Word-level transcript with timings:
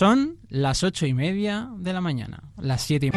Son 0.00 0.38
las 0.48 0.82
ocho 0.82 1.04
y 1.04 1.12
media 1.12 1.68
de 1.76 1.92
la 1.92 2.00
mañana, 2.00 2.42
las 2.56 2.80
siete 2.80 3.08
y 3.08 3.10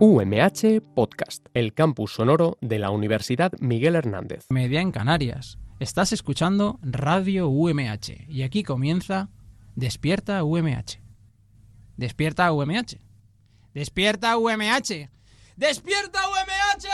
UMH 0.00 0.80
Podcast, 0.94 1.44
el 1.52 1.74
campus 1.74 2.14
sonoro 2.14 2.56
de 2.62 2.78
la 2.78 2.88
Universidad 2.88 3.52
Miguel 3.60 3.96
Hernández. 3.96 4.46
media 4.48 4.80
en 4.80 4.92
Canarias. 4.92 5.58
Estás 5.78 6.14
escuchando 6.14 6.78
Radio 6.80 7.50
UMH 7.50 8.24
y 8.28 8.44
aquí 8.44 8.62
comienza 8.62 9.28
Despierta 9.74 10.42
UMH. 10.42 11.02
Despierta 11.98 12.50
UMH. 12.50 12.98
Despierta 13.74 14.38
UMH. 14.38 15.10
Despierta 15.56 16.28
UMH. 16.30 16.88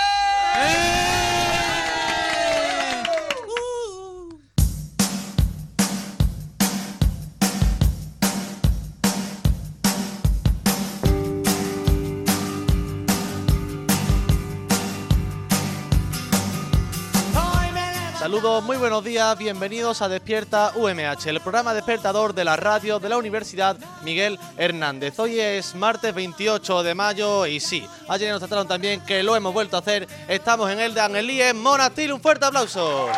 Saludos, 18.28 18.62
muy 18.62 18.77
buenos 18.77 19.02
días, 19.02 19.38
bienvenidos 19.38 20.02
a 20.02 20.09
Despierta 20.10 20.73
UMH, 20.77 21.30
el 21.30 21.41
programa 21.41 21.73
despertador 21.73 22.34
de 22.34 22.45
la 22.45 22.56
radio 22.56 22.98
de 22.98 23.09
la 23.09 23.16
Universidad 23.16 23.78
Miguel 24.04 24.38
Hernández. 24.59 25.18
Hoy 25.18 25.41
es 25.41 25.74
martes 25.74 26.12
28 26.12 26.82
de 26.82 26.95
mayo 26.95 27.46
y 27.46 27.59
sí, 27.59 27.88
ayer 28.06 28.30
nos 28.30 28.41
trataron 28.41 28.68
también 28.68 29.01
que 29.01 29.23
lo 29.23 29.34
hemos 29.34 29.54
vuelto 29.54 29.77
a 29.77 29.80
hacer. 29.80 30.06
Estamos 30.28 30.70
en 30.70 30.78
el 30.78 30.92
de 30.92 31.01
Angelí 31.01 31.41
en 31.41 31.59
Monatil, 31.59 32.12
un 32.12 32.20
fuerte 32.20 32.45
aplauso. 32.45 33.09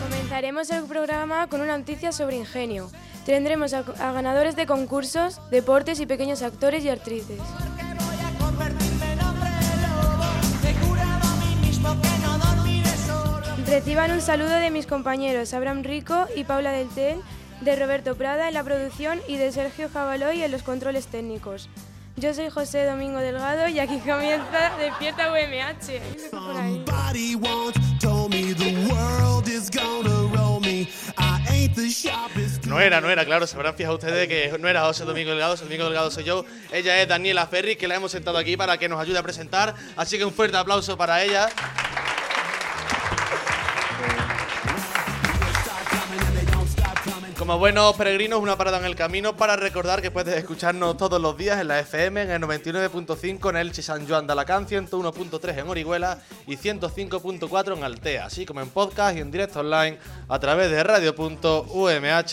Comenzaremos 0.00 0.70
el 0.70 0.84
programa 0.84 1.48
con 1.48 1.60
una 1.60 1.76
noticia 1.76 2.12
sobre 2.12 2.36
ingenio. 2.36 2.88
Tendremos 3.26 3.74
a 3.74 3.82
ganadores 4.12 4.54
de 4.54 4.66
concursos, 4.66 5.40
deportes 5.50 5.98
y 5.98 6.06
pequeños 6.06 6.42
actores 6.42 6.84
y 6.84 6.88
actrices. 6.88 7.40
Reciban 13.68 14.10
un 14.12 14.22
saludo 14.22 14.54
de 14.54 14.70
mis 14.70 14.86
compañeros 14.86 15.52
Abraham 15.52 15.82
Rico 15.82 16.26
y 16.34 16.44
Paula 16.44 16.72
del 16.72 16.88
Tel, 16.88 17.20
de 17.60 17.76
Roberto 17.76 18.14
Prada 18.14 18.48
en 18.48 18.54
la 18.54 18.64
producción 18.64 19.20
y 19.28 19.36
de 19.36 19.52
Sergio 19.52 19.90
Jabaloy 19.92 20.42
en 20.42 20.50
los 20.50 20.62
controles 20.62 21.08
técnicos. 21.08 21.68
Yo 22.16 22.32
soy 22.32 22.48
José 22.48 22.86
Domingo 22.86 23.18
Delgado 23.18 23.68
y 23.68 23.78
aquí 23.78 23.98
comienza 23.98 24.74
Despierta 24.78 25.30
UMH. 25.30 26.00
No 32.66 32.80
era, 32.80 33.02
no 33.02 33.10
era, 33.10 33.24
claro, 33.26 33.46
se 33.46 33.54
habrán 33.54 33.74
fijado 33.74 33.96
ustedes 33.96 34.28
que 34.28 34.56
no 34.58 34.66
era 34.66 34.86
José 34.86 35.04
Domingo 35.04 35.30
Delgado, 35.30 35.52
José 35.52 35.64
Domingo 35.64 35.84
Delgado 35.84 36.10
soy 36.10 36.24
yo. 36.24 36.46
Ella 36.72 37.02
es 37.02 37.06
Daniela 37.06 37.46
Ferri, 37.46 37.76
que 37.76 37.86
la 37.86 37.96
hemos 37.96 38.12
sentado 38.12 38.38
aquí 38.38 38.56
para 38.56 38.78
que 38.78 38.88
nos 38.88 38.98
ayude 38.98 39.18
a 39.18 39.22
presentar. 39.22 39.74
Así 39.94 40.16
que 40.16 40.24
un 40.24 40.32
fuerte 40.32 40.56
aplauso 40.56 40.96
para 40.96 41.22
ella. 41.22 41.50
Como 47.38 47.56
buenos 47.56 47.94
peregrinos, 47.94 48.40
una 48.40 48.58
parada 48.58 48.78
en 48.78 48.84
el 48.84 48.96
camino 48.96 49.36
para 49.36 49.54
recordar 49.54 50.02
que 50.02 50.10
puedes 50.10 50.36
escucharnos 50.36 50.96
todos 50.96 51.22
los 51.22 51.38
días 51.38 51.60
en 51.60 51.68
la 51.68 51.78
FM, 51.78 52.22
en 52.22 52.30
el 52.32 52.42
99.5 52.42 53.50
en 53.50 53.56
Elche 53.56 53.80
San 53.80 54.08
Joan 54.08 54.26
de 54.26 54.32
Alacant, 54.32 54.68
101.3 54.68 55.58
en 55.58 55.68
Orihuela 55.68 56.20
y 56.48 56.56
105.4 56.56 57.76
en 57.76 57.84
Altea, 57.84 58.26
así 58.26 58.44
como 58.44 58.60
en 58.60 58.70
podcast 58.70 59.16
y 59.16 59.20
en 59.20 59.30
directo 59.30 59.60
online 59.60 59.98
a 60.28 60.38
través 60.40 60.68
de 60.68 60.82
radio.umh.es. 60.82 62.28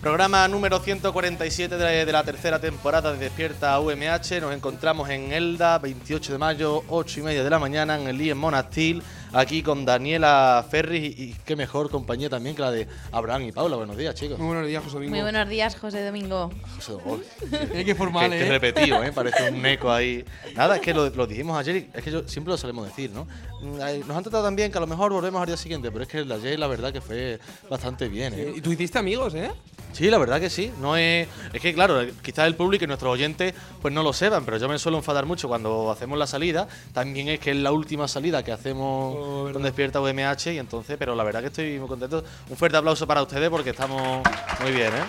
Programa 0.00 0.48
número 0.48 0.78
147 0.78 1.76
de 1.76 2.10
la, 2.10 2.24
tercera 2.24 2.58
temporada 2.58 3.12
de 3.12 3.18
Despierta 3.18 3.78
UMH. 3.78 4.40
Nos 4.40 4.54
encontramos 4.54 5.10
en 5.10 5.30
Elda, 5.30 5.78
28 5.78 6.32
de 6.32 6.38
mayo, 6.38 6.82
8 6.88 7.20
y 7.20 7.22
media 7.22 7.44
de 7.44 7.50
la 7.50 7.58
mañana, 7.58 8.00
en 8.00 8.08
el 8.08 8.18
IEM 8.18 8.38
Monastil, 8.38 9.02
aquí 9.32 9.62
con 9.62 9.84
Daniela 9.84 10.64
Ferris 10.70 11.18
y, 11.18 11.22
y 11.22 11.36
qué 11.44 11.56
mejor 11.56 11.90
compañía 11.90 12.28
también 12.28 12.54
que 12.56 12.62
la 12.62 12.70
de 12.70 12.86
Abraham 13.12 13.42
y 13.42 13.52
Paula. 13.52 13.76
Buenos 13.76 13.96
días, 13.96 14.14
chicos. 14.14 14.38
Muy 14.38 14.48
buenos 14.48 14.66
días, 14.66 14.82
José 14.82 14.94
Domingo. 14.94 15.10
Muy 15.10 15.22
buenos 15.22 15.48
días, 15.48 15.76
José 15.76 16.04
Domingo. 16.04 16.50
José, 16.76 16.92
oh, 17.04 17.18
Eh, 17.74 17.84
qué 17.84 17.94
formal, 17.94 18.30
que, 18.30 18.36
¿eh? 18.40 18.44
que 18.44 18.50
repetido, 18.58 19.02
¿eh? 19.02 19.12
Parece 19.12 19.50
un 19.50 19.64
eco 19.66 19.90
ahí. 19.90 20.24
Nada, 20.54 20.76
es 20.76 20.82
que 20.82 20.94
lo, 20.94 21.08
lo 21.10 21.26
dijimos 21.26 21.56
ayer 21.58 21.76
y 21.76 21.90
es 21.92 22.04
que 22.04 22.10
yo 22.10 22.26
siempre 22.28 22.52
lo 22.52 22.58
solemos 22.58 22.86
decir, 22.86 23.10
¿no? 23.10 23.26
Mm, 23.60 24.06
Nos 24.06 24.16
han 24.16 24.22
tratado 24.22 24.44
tan 24.44 24.56
bien 24.56 24.70
que 24.72 24.78
a 24.78 24.80
lo 24.80 24.86
mejor 24.86 25.12
volvemos 25.12 25.40
al 25.40 25.46
día 25.46 25.56
siguiente, 25.56 25.90
pero 25.90 26.02
es 26.02 26.08
que 26.08 26.18
el 26.18 26.28
de 26.28 26.34
ayer 26.34 26.58
la 26.58 26.66
verdad 26.66 26.92
que 26.92 27.00
fue 27.00 27.38
bastante 27.68 28.08
bien, 28.08 28.34
¿eh? 28.34 28.52
Y 28.56 28.60
tú 28.60 28.72
hiciste 28.72 28.98
amigos, 28.98 29.34
¿eh? 29.34 29.50
Sí, 29.92 30.08
la 30.08 30.18
verdad 30.18 30.40
que 30.40 30.50
sí. 30.50 30.72
No 30.80 30.96
es, 30.96 31.26
es 31.52 31.60
que, 31.60 31.74
claro, 31.74 32.00
quizás 32.22 32.46
el 32.46 32.54
público 32.54 32.84
y 32.84 32.86
nuestros 32.86 33.12
oyentes 33.12 33.54
pues 33.82 33.92
no 33.92 34.02
lo 34.02 34.12
sepan, 34.12 34.44
pero 34.44 34.56
yo 34.56 34.68
me 34.68 34.78
suelo 34.78 34.98
enfadar 34.98 35.26
mucho 35.26 35.48
cuando 35.48 35.90
hacemos 35.90 36.18
la 36.18 36.26
salida. 36.26 36.68
También 36.92 37.28
es 37.28 37.40
que 37.40 37.50
es 37.50 37.56
la 37.56 37.72
última 37.72 38.06
salida 38.06 38.42
que 38.44 38.52
hacemos 38.52 39.19
Oh, 39.20 39.50
con 39.52 39.62
Despierta 39.62 40.00
UMH 40.00 40.52
y 40.52 40.58
entonces, 40.58 40.96
pero 40.98 41.14
la 41.14 41.22
verdad 41.24 41.40
que 41.40 41.46
estoy 41.48 41.78
muy 41.78 41.88
contento. 41.88 42.24
Un 42.48 42.56
fuerte 42.56 42.76
aplauso 42.76 43.06
para 43.06 43.22
ustedes 43.22 43.50
porque 43.50 43.70
estamos 43.70 44.22
muy 44.62 44.70
bien, 44.72 44.88
¿eh? 44.88 45.04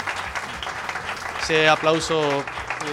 Ese 1.41 1.67
aplauso 1.67 2.21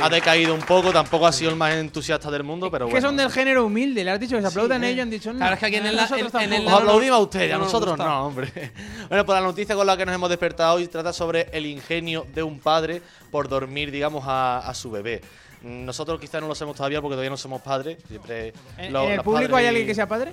ha 0.02 0.08
decaído 0.08 0.54
un 0.54 0.60
poco, 0.62 0.90
tampoco 0.92 1.26
ha 1.26 1.32
sido 1.32 1.50
el 1.50 1.56
más 1.56 1.74
entusiasta 1.74 2.30
del 2.30 2.42
mundo, 2.44 2.70
pero 2.70 2.86
Que 2.86 2.92
bueno. 2.92 3.08
son 3.08 3.16
del 3.16 3.30
género 3.30 3.66
humilde, 3.66 4.02
le 4.04 4.10
has 4.10 4.20
dicho 4.20 4.36
que 4.36 4.42
se 4.42 4.48
aplaudan 4.48 4.82
ellos, 4.84 5.02
han 5.02 5.10
dicho 5.10 5.32
no. 5.32 5.38
Claro, 5.38 5.54
es 5.54 5.60
que 5.60 5.66
aquí 5.66 5.76
en 5.76 5.86
en- 5.86 6.52
en. 6.52 6.66
Os 6.66 6.72
aplaudimos 6.72 7.16
a 7.18 7.20
ustedes, 7.22 7.50
a 7.52 7.54
no 7.58 7.64
nos 7.64 7.72
nosotros 7.72 7.98
no, 7.98 8.26
hombre. 8.26 8.50
Bueno, 9.08 9.24
pues 9.24 9.38
la 9.40 9.46
noticia 9.46 9.74
con 9.74 9.86
la 9.86 9.96
que 9.96 10.04
nos 10.06 10.14
hemos 10.14 10.28
despertado 10.28 10.74
hoy 10.76 10.86
trata 10.88 11.12
sobre 11.12 11.48
el 11.52 11.66
ingenio 11.66 12.26
de 12.34 12.42
un 12.42 12.58
padre 12.58 13.00
por 13.30 13.48
dormir, 13.48 13.90
digamos, 13.90 14.24
a, 14.26 14.58
a 14.58 14.74
su 14.74 14.90
bebé. 14.90 15.20
Mm, 15.62 15.84
Nosotros 15.84 16.18
quizás 16.20 16.40
no 16.40 16.48
lo 16.48 16.54
sabemos 16.54 16.76
todavía 16.76 17.00
porque 17.00 17.14
todavía 17.14 17.30
no 17.30 17.36
somos 17.36 17.62
padres. 17.62 17.98
Siempre 18.08 18.52
¿En, 18.76 18.92
lo- 18.92 19.04
en 19.04 19.12
el 19.12 19.22
público 19.22 19.52
padres 19.52 19.56
hay 19.56 19.66
alguien 19.66 19.86
que 19.86 19.94
sea 19.94 20.06
padre? 20.08 20.32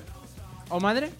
¿O 0.70 0.80
madre? 0.80 1.12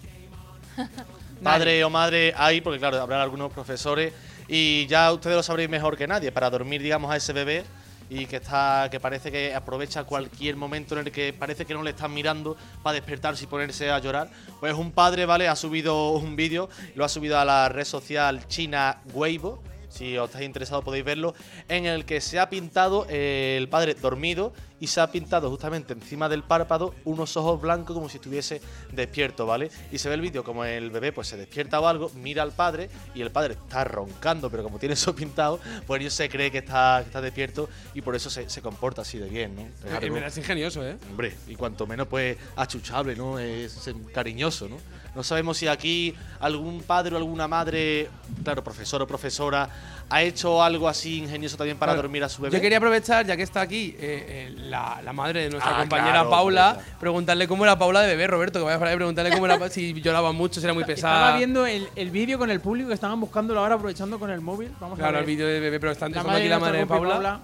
Padre 1.42 1.84
o 1.84 1.90
madre 1.90 2.32
hay, 2.36 2.60
porque 2.60 2.78
claro, 2.78 3.00
habrá 3.00 3.22
algunos 3.22 3.52
profesores 3.52 4.12
y 4.48 4.86
ya 4.86 5.12
ustedes 5.12 5.36
lo 5.36 5.42
sabréis 5.42 5.68
mejor 5.68 5.96
que 5.96 6.06
nadie, 6.06 6.32
para 6.32 6.48
dormir, 6.48 6.82
digamos, 6.82 7.10
a 7.10 7.16
ese 7.16 7.32
bebé 7.32 7.64
y 8.08 8.26
que 8.26 8.36
está 8.36 8.88
que 8.90 9.00
parece 9.00 9.32
que 9.32 9.54
aprovecha 9.54 10.04
cualquier 10.04 10.56
momento 10.56 10.98
en 10.98 11.06
el 11.06 11.12
que 11.12 11.32
parece 11.32 11.64
que 11.64 11.74
no 11.74 11.82
le 11.82 11.90
están 11.90 12.14
mirando 12.14 12.56
para 12.82 12.94
despertarse 12.94 13.44
y 13.44 13.46
ponerse 13.48 13.90
a 13.90 13.98
llorar. 13.98 14.30
Pues 14.60 14.74
un 14.74 14.92
padre, 14.92 15.26
¿vale? 15.26 15.48
Ha 15.48 15.56
subido 15.56 16.12
un 16.12 16.36
vídeo, 16.36 16.68
lo 16.94 17.04
ha 17.04 17.08
subido 17.08 17.38
a 17.38 17.44
la 17.44 17.68
red 17.68 17.84
social 17.84 18.46
china 18.48 19.00
Weibo. 19.12 19.62
Si 19.88 20.16
os 20.18 20.28
estáis 20.28 20.46
interesados 20.46 20.84
podéis 20.84 21.04
verlo, 21.04 21.34
en 21.68 21.86
el 21.86 22.04
que 22.04 22.20
se 22.20 22.38
ha 22.38 22.50
pintado 22.50 23.06
el 23.08 23.68
padre 23.68 23.94
dormido 23.94 24.52
y 24.78 24.86
se 24.88 25.00
ha 25.00 25.10
pintado 25.10 25.48
justamente 25.50 25.92
encima 25.94 26.28
del 26.28 26.42
párpado 26.42 26.94
unos 27.04 27.36
ojos 27.36 27.60
blancos 27.60 27.94
como 27.94 28.08
si 28.08 28.16
estuviese 28.18 28.60
despierto, 28.92 29.46
¿vale? 29.46 29.70
Y 29.90 29.98
se 29.98 30.08
ve 30.08 30.14
el 30.16 30.20
vídeo 30.20 30.44
como 30.44 30.64
el 30.64 30.90
bebé 30.90 31.12
pues 31.12 31.28
se 31.28 31.36
despierta 31.36 31.80
o 31.80 31.86
algo, 31.86 32.10
mira 32.14 32.42
al 32.42 32.52
padre 32.52 32.90
y 33.14 33.22
el 33.22 33.30
padre 33.30 33.54
está 33.54 33.84
roncando, 33.84 34.50
pero 34.50 34.62
como 34.62 34.78
tiene 34.78 34.92
eso 34.94 35.14
pintado, 35.14 35.58
pues 35.86 36.00
ellos 36.00 36.12
se 36.14 36.28
cree 36.28 36.50
que 36.50 36.58
está, 36.58 36.98
que 37.00 37.06
está 37.06 37.20
despierto 37.20 37.68
y 37.94 38.02
por 38.02 38.14
eso 38.14 38.28
se, 38.28 38.48
se 38.50 38.60
comporta 38.60 39.02
así 39.02 39.18
de 39.18 39.28
bien, 39.28 39.54
¿no? 39.54 39.62
Es 39.62 39.92
Eh, 39.92 39.96
algo- 39.96 40.14
mira, 40.14 40.26
es 40.26 40.36
ingenioso, 40.38 40.86
¿eh? 40.86 40.96
Hombre, 41.10 41.34
y 41.48 41.54
cuanto 41.56 41.86
menos 41.86 42.06
pues 42.08 42.36
achuchable, 42.56 43.16
¿no? 43.16 43.38
Es, 43.38 43.86
es 43.86 43.94
cariñoso, 44.12 44.68
¿no? 44.68 44.76
No 45.14 45.22
sabemos 45.22 45.56
si 45.56 45.66
aquí 45.66 46.14
algún 46.40 46.82
padre 46.82 47.14
o 47.14 47.16
alguna 47.18 47.48
madre, 47.48 48.10
claro, 48.44 48.62
profesor 48.62 49.00
o 49.00 49.06
profesora, 49.06 49.70
ha 50.08 50.22
hecho 50.22 50.62
algo 50.62 50.88
así 50.88 51.18
ingenioso 51.18 51.56
también 51.56 51.76
para 51.78 51.92
Claro. 51.92 52.02
dormir 52.02 52.22
a 52.22 52.28
su 52.28 52.40
bebé. 52.42 52.56
Yo 52.56 52.60
quería 52.62 52.78
aprovechar, 52.78 53.26
ya 53.26 53.36
que 53.36 53.42
está 53.42 53.60
aquí 53.62 53.96
eh, 53.98 54.48
eh, 54.48 54.54
la, 54.56 55.00
la 55.04 55.12
madre 55.12 55.42
de 55.42 55.50
nuestra 55.50 55.74
Ah, 55.76 55.80
compañera 55.80 56.12
claro, 56.12 56.30
Paula, 56.30 56.78
preguntarle 57.00 57.48
cómo 57.48 57.64
era 57.64 57.76
Paula 57.76 58.02
de 58.02 58.08
bebé, 58.08 58.26
Roberto, 58.28 58.58
que 58.60 58.64
vaya 58.64 58.78
por 58.78 58.86
ahí, 58.86 58.94
preguntarle 58.96 59.32
cómo 59.32 59.46
era, 59.46 59.68
si 59.68 59.92
lloraba 60.00 60.30
mucho, 60.32 60.60
si 60.60 60.66
era 60.66 60.74
muy 60.74 60.84
pesada. 60.84 61.16
Estaba 61.24 61.36
viendo 61.38 61.66
el, 61.66 61.88
el 61.96 62.10
vídeo 62.10 62.38
con 62.38 62.50
el 62.50 62.60
público 62.60 62.88
que 62.88 62.94
estaban 62.94 63.20
buscándolo 63.20 63.60
ahora 63.60 63.74
aprovechando 63.74 64.18
con 64.20 64.30
el 64.30 64.40
móvil. 64.40 64.70
Vamos 64.80 64.96
a 64.98 65.02
Claro, 65.02 65.14
ver. 65.14 65.20
el 65.22 65.26
vídeo 65.26 65.46
de 65.48 65.58
bebé, 65.60 65.80
pero 65.80 65.92
está 65.92 66.04
La 66.04 66.08
empezando 66.08 66.38
aquí 66.38 66.48
la 66.48 66.58
madre 66.60 66.78
de 66.78 66.86
Paula. 66.86 67.40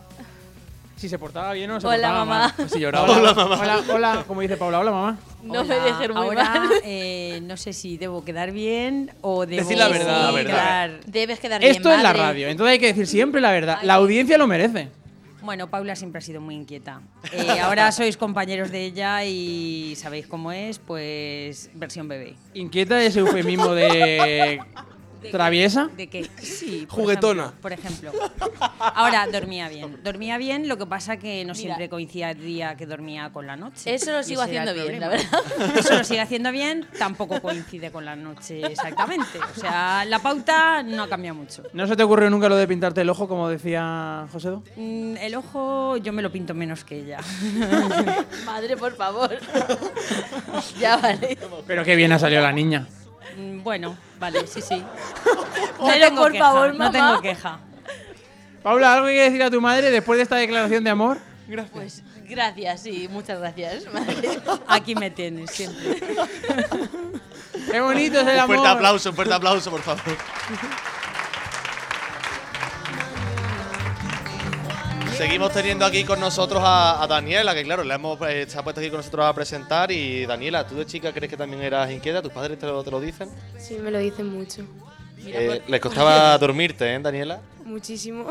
Si 1.02 1.08
se 1.08 1.18
portaba 1.18 1.52
bien 1.52 1.68
o 1.68 1.74
no 1.74 1.80
se 1.80 1.86
Hola, 1.88 1.96
portaba 1.96 2.24
mamá. 2.24 2.54
mal. 2.56 2.70
Si 2.70 2.78
lloraba. 2.78 3.10
Hola, 3.10 3.34
mamá. 3.34 3.58
Hola, 3.60 3.82
hola, 3.92 4.24
como 4.28 4.40
dice 4.40 4.56
Paula. 4.56 4.78
Hola, 4.78 4.92
mamá. 4.92 5.18
No 5.42 5.64
me 5.64 5.74
dejes 5.74 6.08
muy 6.10 6.16
ahora, 6.16 6.44
mal. 6.44 6.70
eh, 6.84 7.40
no 7.42 7.56
sé 7.56 7.72
si 7.72 7.96
debo 7.98 8.24
quedar 8.24 8.52
bien 8.52 9.10
o 9.20 9.44
debo 9.44 9.62
Decir 9.62 9.78
la 9.78 9.88
verdad, 9.88 10.22
la 10.26 10.30
verdad. 10.30 10.52
quedar- 10.92 11.04
Debes 11.06 11.40
quedar 11.40 11.60
bien, 11.60 11.72
Esto 11.72 11.92
es 11.92 12.00
la 12.04 12.12
radio, 12.12 12.46
entonces 12.46 12.74
hay 12.74 12.78
que 12.78 12.86
decir 12.86 13.08
siempre 13.08 13.40
la 13.40 13.50
verdad. 13.50 13.80
La 13.82 13.94
audiencia 13.94 14.38
lo 14.38 14.46
merece. 14.46 14.90
Bueno, 15.42 15.66
Paula 15.68 15.96
siempre 15.96 16.20
ha 16.20 16.22
sido 16.22 16.40
muy 16.40 16.54
inquieta. 16.54 17.00
Eh, 17.32 17.58
ahora 17.58 17.90
sois 17.90 18.16
compañeros 18.16 18.70
de 18.70 18.84
ella 18.84 19.24
y 19.24 19.94
sabéis 19.96 20.28
cómo 20.28 20.52
es, 20.52 20.78
pues 20.78 21.68
versión 21.74 22.06
bebé. 22.06 22.36
Inquieta 22.54 23.02
ese 23.02 23.18
eufemismo 23.18 23.74
de 23.74 24.60
¿Traviesa? 25.30 25.88
De 25.96 26.08
que 26.08 26.28
sí. 26.40 26.86
por 26.88 27.00
Juguetona. 27.00 27.42
ejemplo, 27.44 27.60
Por 27.62 27.72
ejemplo. 27.72 28.12
Ahora 28.78 29.26
dormía 29.30 29.68
bien. 29.68 29.98
Dormía 30.02 30.38
bien, 30.38 30.68
lo 30.68 30.76
que 30.78 30.86
pasa 30.86 31.16
que 31.16 31.44
no 31.44 31.52
Mira. 31.52 31.54
siempre 31.54 31.88
coincidía 31.88 32.74
que 32.76 32.86
dormía 32.86 33.30
con 33.32 33.46
la 33.46 33.56
noche. 33.56 33.94
Eso 33.94 34.12
lo 34.12 34.22
sigo 34.22 34.42
el 34.42 34.48
haciendo 34.48 34.74
bien, 34.74 35.00
la 35.00 35.08
problema. 35.10 35.78
Eso 35.78 35.98
lo 35.98 36.04
sigue 36.04 36.20
haciendo 36.20 36.50
bien, 36.52 36.86
tampoco 36.98 37.40
coincide 37.40 37.90
con 37.90 38.04
la 38.04 38.16
noche 38.16 38.64
exactamente. 38.66 39.38
O 39.56 39.60
sea, 39.60 40.04
la 40.04 40.18
pauta 40.18 40.82
no 40.82 41.08
cambia 41.08 41.32
mucho. 41.32 41.62
¿No 41.72 41.86
se 41.86 41.96
te 41.96 42.02
ocurrió 42.02 42.28
nunca 42.30 42.48
lo 42.48 42.56
de 42.56 42.66
pintarte 42.66 43.00
el 43.02 43.10
ojo, 43.10 43.28
como 43.28 43.48
decía 43.48 44.26
Josedo? 44.32 44.62
Mm, 44.76 45.16
El 45.18 45.34
ojo 45.34 45.96
yo 45.98 46.12
me 46.12 46.22
lo 46.22 46.32
pinto 46.32 46.54
menos 46.54 46.84
que 46.84 47.00
ella. 47.00 47.18
Madre, 48.46 48.76
por 48.76 48.94
favor. 48.96 49.30
ya 50.80 50.96
vale. 50.96 51.38
Pero 51.66 51.84
qué 51.84 51.96
bien 51.96 52.12
ha 52.12 52.18
salido 52.18 52.42
la 52.42 52.52
niña. 52.52 52.86
Mm, 53.38 53.62
Bueno, 53.62 53.96
vale, 54.22 54.46
sí, 54.46 54.62
sí. 54.62 54.82
No 55.78 55.86
Pero, 55.88 56.06
tengo 56.06 56.22
por 56.22 56.32
queja, 56.32 56.44
favor, 56.44 56.68
no 56.72 56.78
mamá. 56.78 56.90
tengo 56.92 57.20
queja. 57.20 57.58
Paula, 58.62 58.94
¿algo 58.94 59.06
que 59.08 59.20
decir 59.20 59.42
a 59.42 59.50
tu 59.50 59.60
madre 59.60 59.90
después 59.90 60.16
de 60.16 60.22
esta 60.22 60.36
declaración 60.36 60.84
de 60.84 60.90
amor? 60.90 61.18
Pues 61.72 62.02
gracias, 62.28 62.82
sí, 62.82 63.08
muchas 63.10 63.38
gracias. 63.40 63.84
madre. 63.92 64.40
Aquí 64.68 64.94
me 64.94 65.10
tienes 65.10 65.50
siempre. 65.50 66.00
Qué 67.70 67.80
bonito 67.80 68.20
es 68.20 68.26
el 68.26 68.34
Un 68.34 68.40
amor. 68.40 68.56
fuerte 68.56 68.68
aplauso, 68.68 69.10
un 69.10 69.16
fuerte 69.16 69.34
aplauso, 69.34 69.70
por 69.70 69.82
favor. 69.82 70.00
Seguimos 75.16 75.52
teniendo 75.52 75.84
aquí 75.84 76.04
con 76.04 76.18
nosotros 76.18 76.62
a, 76.64 77.02
a 77.02 77.06
Daniela, 77.06 77.54
que 77.54 77.62
claro, 77.62 77.84
le 77.84 77.94
hemos, 77.94 78.18
eh, 78.28 78.46
se 78.48 78.58
ha 78.58 78.64
puesto 78.64 78.80
aquí 78.80 78.88
con 78.88 78.98
nosotros 78.98 79.26
a 79.26 79.34
presentar. 79.34 79.92
Y 79.92 80.24
Daniela, 80.26 80.66
¿tú 80.66 80.74
de 80.74 80.86
chica 80.86 81.12
crees 81.12 81.30
que 81.30 81.36
también 81.36 81.62
eras 81.62 81.90
inquieta? 81.90 82.22
¿Tus 82.22 82.32
padres 82.32 82.58
te 82.58 82.66
lo, 82.66 82.82
te 82.82 82.90
lo 82.90 83.00
dicen? 83.00 83.28
Sí, 83.58 83.76
me 83.78 83.90
lo 83.90 83.98
dicen 83.98 84.26
mucho. 84.26 84.64
Eh, 85.24 85.62
¿Les 85.68 85.80
costaba 85.80 86.36
dormirte, 86.38 86.94
eh, 86.94 86.98
Daniela? 86.98 87.40
Muchísimo. 87.64 88.26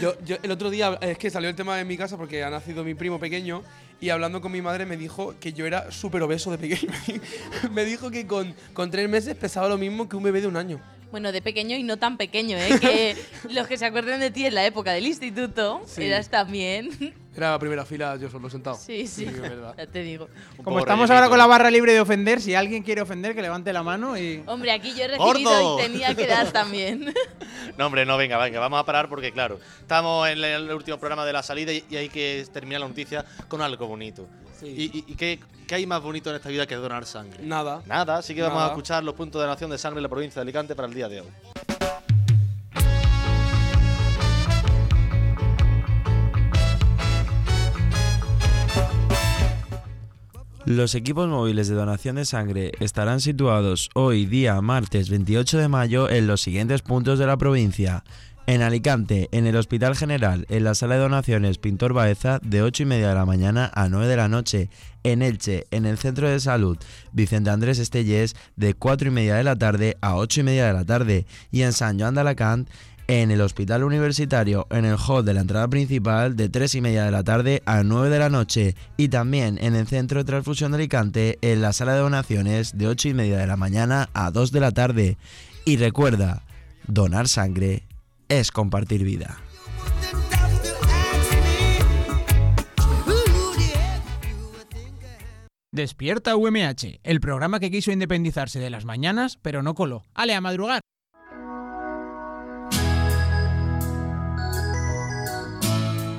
Yo, 0.00 0.14
yo 0.24 0.36
el 0.42 0.50
otro 0.50 0.70
día, 0.70 0.98
es 1.00 1.18
que 1.18 1.30
salió 1.30 1.48
el 1.48 1.56
tema 1.56 1.80
en 1.80 1.86
mi 1.86 1.96
casa 1.96 2.16
porque 2.16 2.42
ha 2.44 2.50
nacido 2.50 2.84
mi 2.84 2.94
primo 2.94 3.18
pequeño 3.18 3.62
y 4.00 4.10
hablando 4.10 4.40
con 4.40 4.52
mi 4.52 4.62
madre 4.62 4.86
me 4.86 4.96
dijo 4.96 5.34
que 5.40 5.52
yo 5.52 5.66
era 5.66 5.90
súper 5.90 6.22
obeso 6.22 6.50
de 6.50 6.58
pequeño. 6.58 6.92
me 7.72 7.84
dijo 7.84 8.10
que 8.10 8.26
con, 8.26 8.54
con 8.72 8.90
tres 8.90 9.08
meses 9.08 9.34
pesaba 9.34 9.68
lo 9.68 9.78
mismo 9.78 10.08
que 10.08 10.16
un 10.16 10.22
bebé 10.22 10.40
de 10.40 10.46
un 10.48 10.56
año. 10.56 10.80
Bueno, 11.10 11.32
de 11.32 11.42
pequeño 11.42 11.76
y 11.76 11.82
no 11.82 11.96
tan 11.96 12.16
pequeño, 12.16 12.56
¿eh? 12.56 12.78
Que 12.80 13.16
los 13.50 13.66
que 13.66 13.76
se 13.76 13.84
acuerden 13.86 14.20
de 14.20 14.30
ti 14.30 14.46
en 14.46 14.54
la 14.54 14.64
época 14.64 14.92
del 14.92 15.06
instituto, 15.06 15.82
Sí. 15.86 16.04
eras 16.04 16.28
también. 16.30 16.90
Era 17.36 17.52
la 17.52 17.58
primera 17.58 17.84
fila 17.84 18.16
yo 18.16 18.28
solo 18.28 18.50
sentado. 18.50 18.76
Sí, 18.76 19.06
sí, 19.06 19.24
verdad. 19.24 19.74
ya 19.78 19.86
te 19.86 20.02
digo. 20.02 20.28
Un 20.58 20.64
Como 20.64 20.78
estamos 20.80 21.08
rellenito. 21.08 21.14
ahora 21.14 21.28
con 21.28 21.38
la 21.38 21.46
barra 21.46 21.70
libre 21.70 21.92
de 21.92 22.00
ofender, 22.00 22.40
si 22.40 22.54
alguien 22.54 22.82
quiere 22.82 23.00
ofender, 23.00 23.34
que 23.34 23.42
levante 23.42 23.72
la 23.72 23.82
mano 23.82 24.18
y. 24.18 24.42
Hombre, 24.46 24.72
aquí 24.72 24.90
yo 24.96 25.04
he 25.04 25.08
recibido 25.08 25.24
¡Gordo! 25.50 25.78
y 25.78 25.82
tenía 25.82 26.14
que 26.14 26.26
dar 26.26 26.50
también. 26.52 27.12
No, 27.76 27.86
hombre, 27.86 28.04
no, 28.04 28.16
venga, 28.16 28.36
venga, 28.38 28.58
vamos 28.58 28.80
a 28.80 28.84
parar 28.84 29.08
porque, 29.08 29.32
claro, 29.32 29.58
estamos 29.80 30.28
en 30.28 30.42
el 30.42 30.70
último 30.72 30.98
programa 30.98 31.24
de 31.24 31.32
la 31.32 31.42
salida 31.42 31.72
y, 31.72 31.84
y 31.90 31.96
hay 31.96 32.08
que 32.08 32.44
terminar 32.52 32.80
la 32.80 32.88
noticia 32.88 33.24
con 33.48 33.62
algo 33.62 33.86
bonito. 33.86 34.26
Sí. 34.58 34.66
¿Y, 34.66 34.98
y- 34.98 35.04
y 35.12 35.14
qué, 35.14 35.38
qué 35.70 35.76
hay 35.76 35.86
más 35.86 36.02
bonito 36.02 36.30
en 36.30 36.34
esta 36.34 36.48
vida 36.48 36.66
que 36.66 36.74
donar 36.74 37.06
sangre? 37.06 37.44
Nada. 37.44 37.80
Nada, 37.86 38.16
así 38.16 38.34
que 38.34 38.42
vamos 38.42 38.56
Nada. 38.56 38.66
a 38.66 38.70
escuchar 38.70 39.04
los 39.04 39.14
puntos 39.14 39.40
de 39.40 39.46
donación 39.46 39.70
de 39.70 39.78
sangre 39.78 40.00
en 40.00 40.02
la 40.02 40.08
provincia 40.08 40.40
de 40.40 40.42
Alicante 40.42 40.74
para 40.74 40.88
el 40.88 40.94
día 40.94 41.08
de 41.08 41.20
hoy. 41.20 41.28
Los 50.66 50.94
equipos 50.94 51.28
móviles 51.28 51.68
de 51.68 51.74
donación 51.74 52.16
de 52.16 52.24
sangre 52.24 52.72
estarán 52.80 53.20
situados 53.20 53.90
hoy 53.94 54.26
día 54.26 54.60
martes 54.60 55.08
28 55.08 55.58
de 55.58 55.68
mayo 55.68 56.10
en 56.10 56.26
los 56.26 56.40
siguientes 56.40 56.82
puntos 56.82 57.18
de 57.18 57.26
la 57.26 57.36
provincia. 57.36 58.02
En 58.50 58.62
Alicante, 58.62 59.28
en 59.30 59.46
el 59.46 59.54
Hospital 59.54 59.94
General, 59.94 60.44
en 60.48 60.64
la 60.64 60.74
sala 60.74 60.96
de 60.96 61.02
donaciones 61.02 61.58
Pintor 61.58 61.92
Baeza, 61.92 62.40
de 62.42 62.62
8 62.62 62.82
y 62.82 62.86
media 62.86 63.10
de 63.10 63.14
la 63.14 63.24
mañana 63.24 63.70
a 63.72 63.88
9 63.88 64.08
de 64.08 64.16
la 64.16 64.26
noche. 64.26 64.70
En 65.04 65.22
Elche, 65.22 65.68
en 65.70 65.86
el 65.86 65.98
Centro 65.98 66.28
de 66.28 66.40
Salud 66.40 66.76
Vicente 67.12 67.50
Andrés 67.50 67.78
Estellés, 67.78 68.34
de 68.56 68.74
4 68.74 69.06
y 69.06 69.12
media 69.12 69.36
de 69.36 69.44
la 69.44 69.54
tarde 69.54 69.98
a 70.00 70.16
8 70.16 70.40
y 70.40 70.42
media 70.42 70.66
de 70.66 70.72
la 70.72 70.84
tarde. 70.84 71.26
Y 71.52 71.62
en 71.62 71.72
San 71.72 72.00
Joan 72.00 72.16
de 72.16 72.22
Alacant, 72.22 72.68
en 73.06 73.30
el 73.30 73.40
Hospital 73.40 73.84
Universitario, 73.84 74.66
en 74.70 74.84
el 74.84 74.96
hall 74.96 75.24
de 75.24 75.34
la 75.34 75.42
entrada 75.42 75.68
principal, 75.68 76.34
de 76.34 76.48
3 76.48 76.74
y 76.74 76.80
media 76.80 77.04
de 77.04 77.12
la 77.12 77.22
tarde 77.22 77.62
a 77.66 77.84
9 77.84 78.10
de 78.10 78.18
la 78.18 78.30
noche. 78.30 78.74
Y 78.96 79.10
también 79.10 79.58
en 79.62 79.76
el 79.76 79.86
Centro 79.86 80.18
de 80.18 80.24
Transfusión 80.24 80.72
de 80.72 80.78
Alicante, 80.78 81.38
en 81.42 81.62
la 81.62 81.72
sala 81.72 81.92
de 81.92 82.00
donaciones, 82.00 82.76
de 82.76 82.88
8 82.88 83.10
y 83.10 83.14
media 83.14 83.38
de 83.38 83.46
la 83.46 83.56
mañana 83.56 84.10
a 84.12 84.32
2 84.32 84.50
de 84.50 84.58
la 84.58 84.72
tarde. 84.72 85.18
Y 85.64 85.76
recuerda, 85.76 86.42
donar 86.88 87.28
sangre 87.28 87.84
es 88.30 88.52
compartir 88.52 89.04
vida. 89.04 89.38
Despierta 95.72 96.36
UMH, 96.36 97.00
el 97.02 97.20
programa 97.20 97.60
que 97.60 97.70
quiso 97.70 97.92
independizarse 97.92 98.58
de 98.58 98.70
las 98.70 98.84
mañanas, 98.84 99.38
pero 99.42 99.62
no 99.62 99.74
coló. 99.74 100.04
¡Ale, 100.14 100.34
a 100.34 100.40
madrugar! 100.40 100.80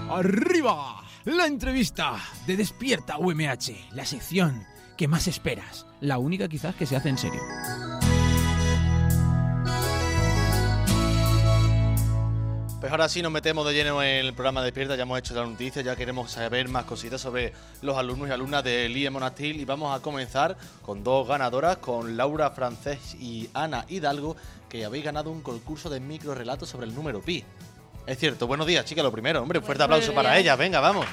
¡Arriba! 0.09 1.03
La 1.25 1.47
entrevista 1.47 2.17
de 2.45 2.57
Despierta 2.57 3.17
UMH, 3.17 3.93
la 3.93 4.05
sección 4.05 4.65
que 4.97 5.07
más 5.07 5.27
esperas. 5.27 5.85
La 5.99 6.17
única 6.17 6.47
quizás 6.47 6.75
que 6.75 6.85
se 6.85 6.95
hace 6.95 7.09
en 7.09 7.17
serio. 7.17 7.41
Pues 12.81 12.91
ahora 12.91 13.07
sí 13.07 13.21
nos 13.21 13.31
metemos 13.31 13.63
de 13.67 13.75
lleno 13.75 14.01
en 14.01 14.25
el 14.25 14.33
programa 14.33 14.63
Despierta, 14.63 14.95
ya 14.95 15.03
hemos 15.03 15.19
hecho 15.19 15.35
la 15.35 15.45
noticia, 15.45 15.83
ya 15.83 15.95
queremos 15.95 16.31
saber 16.31 16.67
más 16.67 16.85
cositas 16.85 17.21
sobre 17.21 17.53
los 17.83 17.95
alumnos 17.95 18.27
y 18.27 18.31
alumnas 18.31 18.63
del 18.63 18.97
IE 18.97 19.07
Monastil 19.11 19.61
y 19.61 19.65
vamos 19.65 19.95
a 19.95 20.01
comenzar 20.01 20.57
con 20.81 21.03
dos 21.03 21.27
ganadoras, 21.27 21.77
con 21.77 22.17
Laura 22.17 22.49
Francés 22.49 23.13
y 23.19 23.47
Ana 23.53 23.85
Hidalgo, 23.87 24.35
que 24.67 24.83
habéis 24.83 25.05
ganado 25.05 25.29
un 25.29 25.41
concurso 25.41 25.91
de 25.91 25.99
micro 25.99 26.33
relatos 26.33 26.69
sobre 26.69 26.87
el 26.87 26.95
número 26.95 27.21
pi. 27.21 27.43
Es 28.07 28.17
cierto, 28.17 28.47
buenos 28.47 28.65
días, 28.65 28.83
chicas, 28.83 29.03
lo 29.03 29.11
primero, 29.11 29.43
hombre, 29.43 29.59
un 29.59 29.65
fuerte 29.65 29.83
aplauso 29.83 30.11
para 30.15 30.35
ellas, 30.39 30.57
venga, 30.57 30.79
vamos. 30.79 31.05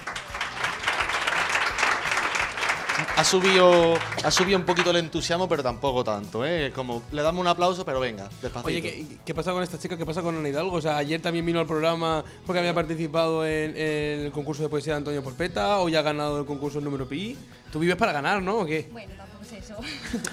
Ha 3.19 3.25
subido, 3.25 3.95
ha 4.23 4.31
subido 4.31 4.57
un 4.57 4.65
poquito 4.65 4.91
el 4.91 4.97
entusiasmo, 4.99 5.49
pero 5.49 5.61
tampoco 5.61 6.05
tanto, 6.05 6.47
¿eh? 6.47 6.71
Como 6.73 7.03
le 7.11 7.21
damos 7.21 7.41
un 7.41 7.49
aplauso, 7.49 7.85
pero 7.85 7.99
venga, 7.99 8.29
despacito. 8.41 8.69
Oye, 8.69 8.81
¿qué, 8.81 9.07
¿qué 9.25 9.35
pasa 9.35 9.51
con 9.51 9.61
esta 9.61 9.77
chica? 9.77 9.97
¿Qué 9.97 10.07
pasa 10.07 10.23
con 10.23 10.37
Ana 10.37 10.49
Hidalgo? 10.49 10.77
O 10.77 10.81
sea, 10.81 10.99
ayer 10.99 11.21
también 11.21 11.45
vino 11.45 11.59
al 11.59 11.67
programa 11.67 12.23
porque 12.47 12.61
había 12.61 12.73
participado 12.73 13.45
en, 13.45 13.77
en 13.77 14.21
el 14.27 14.31
concurso 14.31 14.63
de 14.63 14.69
poesía 14.69 14.93
de 14.93 14.99
Antonio 14.99 15.25
Polpeta, 15.25 15.79
hoy 15.79 15.97
ha 15.97 16.03
ganado 16.03 16.39
el 16.39 16.47
concurso 16.47 16.81
número 16.81 17.09
pi. 17.09 17.37
Tú 17.73 17.81
vives 17.81 17.97
para 17.97 18.13
ganar, 18.13 18.41
¿no? 18.41 18.59
¿O 18.59 18.65
qué? 18.65 18.89
Bueno, 18.93 19.13
tampoco 19.17 19.43
es 19.43 19.53
eso. 19.65 19.75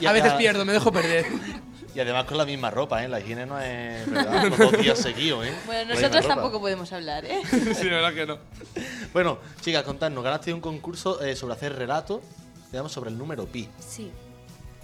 A 0.07 0.11
veces 0.11 0.33
pierdo, 0.33 0.63
me 0.63 0.73
dejo 0.73 0.91
perder. 0.91 1.25
Y 1.95 1.99
además 2.01 2.25
con 2.25 2.37
la 2.37 2.45
misma 2.45 2.69
ropa, 2.69 3.03
¿eh? 3.03 3.07
La 3.07 3.19
higiene 3.19 3.47
no 3.47 3.59
es 3.59 4.11
verdad, 4.11 4.43
los 4.49 4.57
dos 4.59 4.77
días 4.77 4.99
seguidos, 4.99 5.43
¿eh? 5.47 5.53
Bueno, 5.65 5.95
nosotros 5.95 6.27
tampoco 6.27 6.59
podemos 6.59 6.93
hablar, 6.93 7.25
¿eh? 7.25 7.41
sí, 7.51 7.85
la 7.85 7.95
verdad 7.95 8.13
que 8.13 8.25
no. 8.27 8.37
Bueno, 9.11 9.39
chicas, 9.61 9.81
contadnos, 9.81 10.23
ganaste 10.23 10.53
un 10.53 10.61
concurso 10.61 11.19
eh, 11.23 11.35
sobre 11.35 11.55
hacer 11.55 11.75
relatos, 11.75 12.19
digamos, 12.71 12.91
sobre 12.91 13.09
el 13.09 13.17
número 13.17 13.45
pi. 13.45 13.69
Sí. 13.79 14.11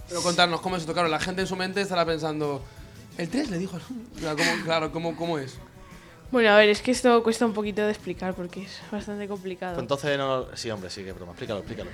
Pero 0.08 0.22
contarnos 0.22 0.60
cómo 0.60 0.76
es 0.76 0.82
esto. 0.82 0.92
Claro, 0.92 1.08
la 1.08 1.20
gente 1.20 1.42
en 1.42 1.46
su 1.46 1.56
mente 1.56 1.80
estará 1.80 2.04
pensando. 2.04 2.62
El 3.18 3.28
3 3.28 3.50
le 3.50 3.58
dijo. 3.58 3.78
Claro, 4.18 4.36
¿cómo, 4.36 4.64
claro, 4.64 4.92
¿cómo, 4.92 5.16
cómo 5.16 5.38
es? 5.38 5.58
Bueno, 6.30 6.50
a 6.50 6.56
ver, 6.56 6.70
es 6.70 6.80
que 6.80 6.90
esto 6.90 7.22
cuesta 7.22 7.44
un 7.44 7.52
poquito 7.52 7.82
de 7.82 7.90
explicar 7.90 8.34
porque 8.34 8.62
es 8.62 8.80
bastante 8.90 9.28
complicado. 9.28 9.74
Pues 9.74 9.82
entonces, 9.82 10.16
no... 10.16 10.46
sí, 10.56 10.70
hombre, 10.70 10.88
sí, 10.88 11.04
que 11.04 11.12
broma. 11.12 11.32
Explícalo, 11.32 11.60
explícalo. 11.60 11.90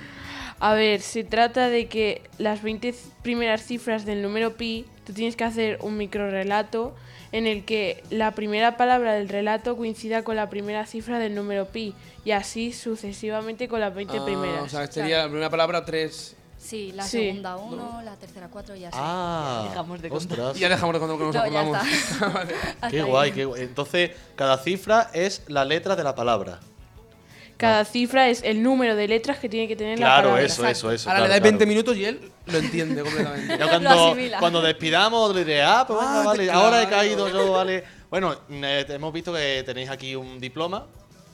A 0.59 0.73
ver, 0.73 1.01
se 1.01 1.23
trata 1.23 1.69
de 1.69 1.87
que 1.87 2.21
las 2.37 2.61
20 2.61 2.91
c- 2.93 2.99
primeras 3.21 3.63
cifras 3.63 4.05
del 4.05 4.21
número 4.21 4.55
pi, 4.57 4.85
tú 5.05 5.13
tienes 5.13 5.35
que 5.35 5.43
hacer 5.45 5.79
un 5.81 5.95
microrelato 5.97 6.93
en 7.31 7.47
el 7.47 7.63
que 7.63 8.03
la 8.09 8.31
primera 8.31 8.75
palabra 8.75 9.13
del 9.13 9.29
relato 9.29 9.77
coincida 9.77 10.23
con 10.23 10.35
la 10.35 10.49
primera 10.49 10.85
cifra 10.85 11.19
del 11.19 11.35
número 11.35 11.67
pi 11.67 11.93
y 12.25 12.31
así 12.31 12.73
sucesivamente 12.73 13.67
con 13.67 13.79
las 13.79 13.93
20 13.95 14.17
Ah, 14.17 14.25
primeras. 14.25 14.63
O 14.63 14.69
sea, 14.69 14.87
sería 14.91 15.19
la 15.19 15.27
primera 15.27 15.49
palabra 15.49 15.85
3. 15.85 16.35
Sí, 16.57 16.91
la 16.93 17.03
Sí. 17.03 17.19
segunda 17.19 17.55
uno, 17.55 18.01
la 18.03 18.15
tercera 18.17 18.49
cuatro 18.49 18.75
y 18.75 18.83
así. 18.83 18.97
Ah, 18.99 19.67
Dejamos 19.69 20.01
de 20.01 20.09
contar. 20.09 20.29
ostras. 20.39 20.57
Y 20.57 20.59
ya 20.59 20.67
dejamos 20.67 20.93
de 20.93 20.99
contar 20.99 21.17
lo 21.17 21.19
que 21.19 21.25
nos 21.25 21.35
No, 21.35 21.41
acordamos. 21.59 21.77
Vale. 22.33 22.53
Hasta 22.55 22.89
Qué 22.89 23.01
guay, 23.01 23.31
qué 23.31 23.45
guay. 23.45 23.61
Entonces, 23.61 24.11
cada 24.35 24.57
cifra 24.57 25.09
es 25.13 25.43
la 25.47 25.63
letra 25.63 25.95
de 25.95 26.03
la 26.03 26.15
palabra. 26.15 26.59
Cada 27.59 27.83
cifra 27.85 28.29
es 28.29 28.41
el 28.43 28.63
número 28.63 28.95
de 28.95 29.07
letras 29.07 29.37
que 29.37 29.49
tiene 29.49 29.67
que 29.67 29.75
tener 29.75 29.99
la 29.99 30.05
Claro, 30.05 30.29
palabra. 30.29 30.45
eso, 30.45 30.65
eso, 30.65 30.91
eso. 30.91 31.09
Ahora 31.09 31.19
claro, 31.19 31.23
le 31.25 31.29
das 31.29 31.39
claro. 31.41 31.57
20 31.57 31.65
minutos 31.65 31.97
y 31.97 32.05
él 32.05 32.31
lo 32.45 32.57
entiende 32.57 33.01
completamente. 33.03 33.57
Cuando, 33.69 34.15
cuando 34.39 34.61
despidamos, 34.61 35.35
le 35.35 35.43
diré, 35.43 35.61
ah, 35.63 35.83
pues 35.85 35.99
venga, 35.99 36.21
Ah, 36.21 36.23
vale, 36.23 36.43
claro. 36.45 36.59
ahora 36.59 36.81
he 36.83 36.87
caído 36.87 37.27
yo, 37.29 37.51
vale. 37.51 37.83
Bueno, 38.09 38.33
eh, 38.49 38.85
hemos 38.89 39.11
visto 39.13 39.33
que 39.33 39.61
tenéis 39.65 39.89
aquí 39.89 40.15
un 40.15 40.39
diploma 40.39 40.85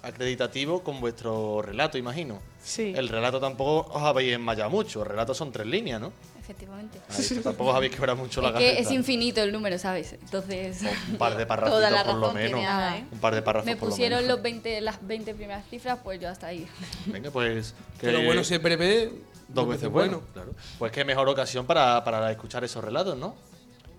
acreditativo 0.01 0.83
con 0.83 0.99
vuestro 0.99 1.61
relato, 1.61 1.97
imagino. 1.97 2.39
Sí. 2.63 2.93
El 2.95 3.07
relato 3.09 3.39
tampoco 3.39 3.91
os 3.95 4.03
habéis 4.03 4.33
enmayado 4.33 4.69
mucho, 4.69 5.03
el 5.03 5.09
relato 5.09 5.33
son 5.33 5.51
tres 5.51 5.67
líneas, 5.67 6.01
¿no? 6.01 6.11
Efectivamente. 6.45 7.01
Ahí, 7.09 7.39
tampoco 7.43 7.73
habéis 7.73 7.95
quebrado 7.95 8.17
mucho 8.17 8.39
la 8.39 8.49
Es 8.49 8.55
que 8.55 8.79
es 8.79 8.91
infinito 8.91 9.41
el 9.41 9.51
número, 9.51 9.79
¿sabes? 9.79 10.13
Entonces. 10.13 10.81
Un 11.11 11.17
par 11.17 11.35
de 11.35 11.45
párrafos 11.45 11.71
Toda 11.75 11.89
la 11.89 12.03
por 12.03 12.15
lo 12.15 12.33
menos. 12.33 12.59
Ana, 12.59 12.99
¿eh? 12.99 13.05
Un 13.11 13.19
par 13.19 13.33
de 13.33 13.41
párrafos 13.41 13.65
Me 13.65 13.75
por 13.75 13.89
lo 13.89 13.89
pusieron 13.91 14.19
menos. 14.21 14.35
los 14.35 14.43
20, 14.43 14.81
las 14.81 15.05
20 15.05 15.33
primeras 15.33 15.67
cifras, 15.67 15.99
pues 16.03 16.19
yo 16.19 16.29
hasta 16.29 16.47
ahí. 16.47 16.67
Venga, 17.07 17.31
pues. 17.31 17.73
Que 17.99 18.11
lo 18.11 18.23
bueno 18.23 18.43
siempre 18.43 18.75
ve 18.75 19.11
Dos 19.47 19.67
veces 19.67 19.89
bueno. 19.89 20.21
Claro. 20.33 20.53
Pues 20.79 20.91
qué 20.91 21.03
mejor 21.05 21.29
ocasión 21.29 21.65
para, 21.65 22.03
para 22.03 22.31
escuchar 22.31 22.63
esos 22.63 22.83
relatos, 22.83 23.17
¿no? 23.17 23.35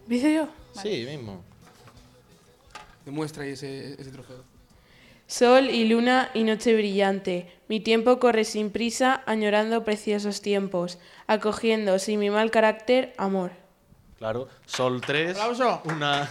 ¿Dice 0.07 0.35
yo? 0.35 0.49
Sí, 0.81 1.05
mismo. 1.09 1.45
Demuestra 3.05 3.45
ahí 3.45 3.51
ese, 3.51 3.95
ese 4.01 4.11
trofeo. 4.11 4.56
Sol 5.27 5.71
y 5.71 5.87
luna 5.87 6.31
y 6.35 6.45
noche 6.45 6.75
brillante, 6.77 7.53
mi 7.69 7.81
tiempo 7.81 8.21
corre 8.21 8.45
sin 8.45 8.71
prisa, 8.71 9.23
añorando 9.27 9.83
preciosos 9.85 10.41
tiempos, 10.41 10.99
acogiendo 11.27 11.99
sin 11.99 12.21
mi 12.21 12.31
mal 12.31 12.53
carácter 12.53 13.13
amor. 13.19 13.51
Claro. 14.19 14.49
Sol 14.67 15.01
3. 15.01 15.31
Aplauso. 15.33 15.83
Una. 15.85 16.29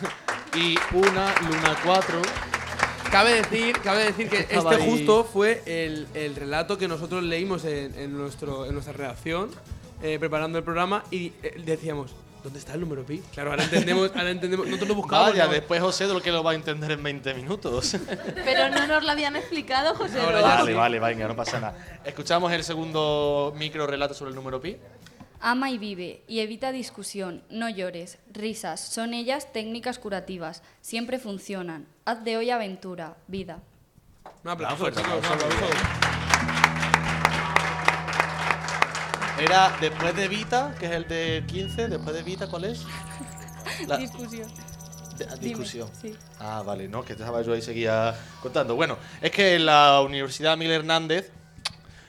Y 0.55 0.75
una, 0.93 1.35
luna 1.41 1.77
4. 1.83 2.21
Cabe 3.11 3.33
decir, 3.33 3.77
cabe 3.83 4.05
decir 4.05 4.29
que 4.29 4.37
Estaba 4.39 4.71
este 4.71 4.83
ahí. 4.83 4.89
justo 4.89 5.25
fue 5.25 5.61
el, 5.65 6.07
el 6.13 6.35
relato 6.35 6.77
que 6.77 6.87
nosotros 6.87 7.21
leímos 7.23 7.65
en, 7.65 7.93
en 7.99 8.13
nuestro, 8.17 8.65
en 8.65 8.73
nuestra 8.73 8.93
redacción, 8.93 9.51
eh, 10.01 10.17
preparando 10.19 10.57
el 10.57 10.63
programa, 10.63 11.03
y 11.11 11.33
eh, 11.43 11.61
decíamos, 11.65 12.15
¿dónde 12.45 12.59
está 12.59 12.75
el 12.75 12.81
número 12.81 13.03
pi? 13.03 13.23
Claro, 13.33 13.49
ahora 13.49 13.63
entendemos, 13.63 14.11
ahora 14.15 14.29
entendemos. 14.29 14.67
Nosotros 14.67 14.89
lo 14.89 14.95
buscábamos. 14.95 15.31
Vaya, 15.31 15.47
¿no? 15.47 15.51
después 15.51 15.81
José 15.81 16.05
de 16.05 16.13
lo 16.13 16.21
que 16.21 16.31
lo 16.31 16.43
va 16.43 16.51
a 16.51 16.53
entender 16.53 16.91
en 16.91 17.01
20 17.01 17.33
minutos. 17.33 17.97
Pero 18.45 18.69
no 18.69 18.85
nos 18.85 19.03
lo 19.03 19.11
habían 19.11 19.35
explicado, 19.35 19.95
José. 19.95 20.19
Ahora 20.21 20.41
Ro. 20.41 20.47
ya 20.47 20.55
vale, 20.55 20.71
sí. 20.71 20.77
vale, 20.77 20.99
venga, 20.99 21.27
no 21.27 21.35
pasa 21.35 21.59
nada. 21.59 21.99
Escuchamos 22.05 22.51
el 22.51 22.63
segundo 22.63 23.51
micro 23.57 23.87
relato 23.87 24.13
sobre 24.13 24.29
el 24.29 24.35
número 24.35 24.61
pi. 24.61 24.77
Ama 25.41 25.71
y 25.71 25.79
vive 25.79 26.21
y 26.27 26.39
evita 26.39 26.71
discusión, 26.71 27.43
no 27.49 27.67
llores, 27.67 28.19
risas, 28.31 28.79
son 28.79 29.13
ellas 29.13 29.51
técnicas 29.51 29.97
curativas, 29.97 30.61
siempre 30.81 31.17
funcionan. 31.17 31.87
Haz 32.05 32.23
de 32.23 32.37
hoy 32.37 32.51
aventura, 32.51 33.17
vida. 33.27 33.59
Un 34.43 34.51
aplauso, 34.51 34.89
chicos, 34.91 35.05
un 35.07 35.25
aplauso, 35.25 36.14
Era 39.39 39.75
después 39.81 40.15
de 40.15 40.27
Vita, 40.27 40.73
que 40.79 40.85
es 40.85 40.91
el 40.93 41.07
de 41.07 41.43
15. 41.47 41.89
Después 41.89 42.15
de 42.15 42.23
Vita, 42.23 42.47
¿cuál 42.47 42.65
es? 42.65 42.83
La- 43.87 43.97
Discusión. 43.97 44.47
de- 45.17 45.25
ah, 45.29 45.35
discusión. 45.35 45.89
sí. 46.01 46.15
Ah, 46.39 46.63
vale, 46.65 46.87
no, 46.87 47.03
que 47.03 47.13
estaba 47.13 47.41
yo 47.41 47.53
ahí 47.53 47.61
seguía 47.61 48.15
contando. 48.41 48.75
Bueno, 48.75 48.97
es 49.21 49.31
que 49.31 49.55
en 49.55 49.65
la 49.65 50.01
Universidad 50.01 50.55
Miguel 50.57 50.73
Hernández 50.81 51.31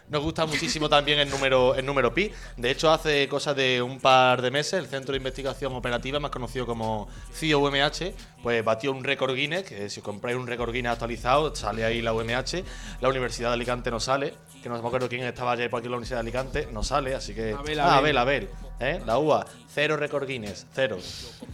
nos 0.08 0.22
gusta 0.22 0.46
muchísimo 0.46 0.88
también 0.88 1.18
el 1.18 1.28
número, 1.28 1.74
el 1.74 1.84
número 1.84 2.14
pi. 2.14 2.30
De 2.56 2.70
hecho, 2.70 2.92
hace 2.92 3.26
cosa 3.28 3.54
de 3.54 3.82
un 3.82 3.98
par 3.98 4.40
de 4.40 4.52
meses, 4.52 4.74
el 4.74 4.86
Centro 4.86 5.12
de 5.12 5.16
Investigación 5.18 5.74
Operativa, 5.74 6.20
más 6.20 6.30
conocido 6.30 6.64
como 6.64 7.08
CIO 7.34 7.58
UMH, 7.58 8.14
pues 8.46 8.64
batió 8.64 8.92
un 8.92 9.02
récord 9.02 9.34
Guinness, 9.34 9.64
que 9.64 9.90
si 9.90 9.98
os 9.98 10.04
compráis 10.04 10.36
un 10.36 10.46
récord 10.46 10.70
Guinness 10.72 10.92
actualizado, 10.92 11.52
sale 11.56 11.84
ahí 11.84 12.00
la 12.00 12.12
UMH. 12.12 12.62
La 13.00 13.08
Universidad 13.08 13.48
de 13.48 13.54
Alicante 13.54 13.90
no 13.90 13.98
sale, 13.98 14.34
que 14.62 14.68
no 14.68 14.80
me 14.80 14.86
acuerdo 14.86 15.08
quién 15.08 15.24
estaba 15.24 15.50
ayer 15.50 15.68
por 15.68 15.78
aquí 15.80 15.86
en 15.86 15.90
la 15.90 15.96
Universidad 15.96 16.18
de 16.18 16.28
Alicante, 16.28 16.68
no 16.72 16.84
sale, 16.84 17.16
así 17.16 17.34
que... 17.34 17.54
Abel, 17.54 17.80
Ah, 17.80 17.96
Abel. 17.96 18.16
Abel. 18.16 18.48
¿eh? 18.78 19.02
La 19.04 19.18
UA, 19.18 19.44
cero 19.74 19.96
récord 19.96 20.28
Guinness, 20.28 20.64
cero. 20.72 20.96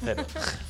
Cero. 0.04 0.22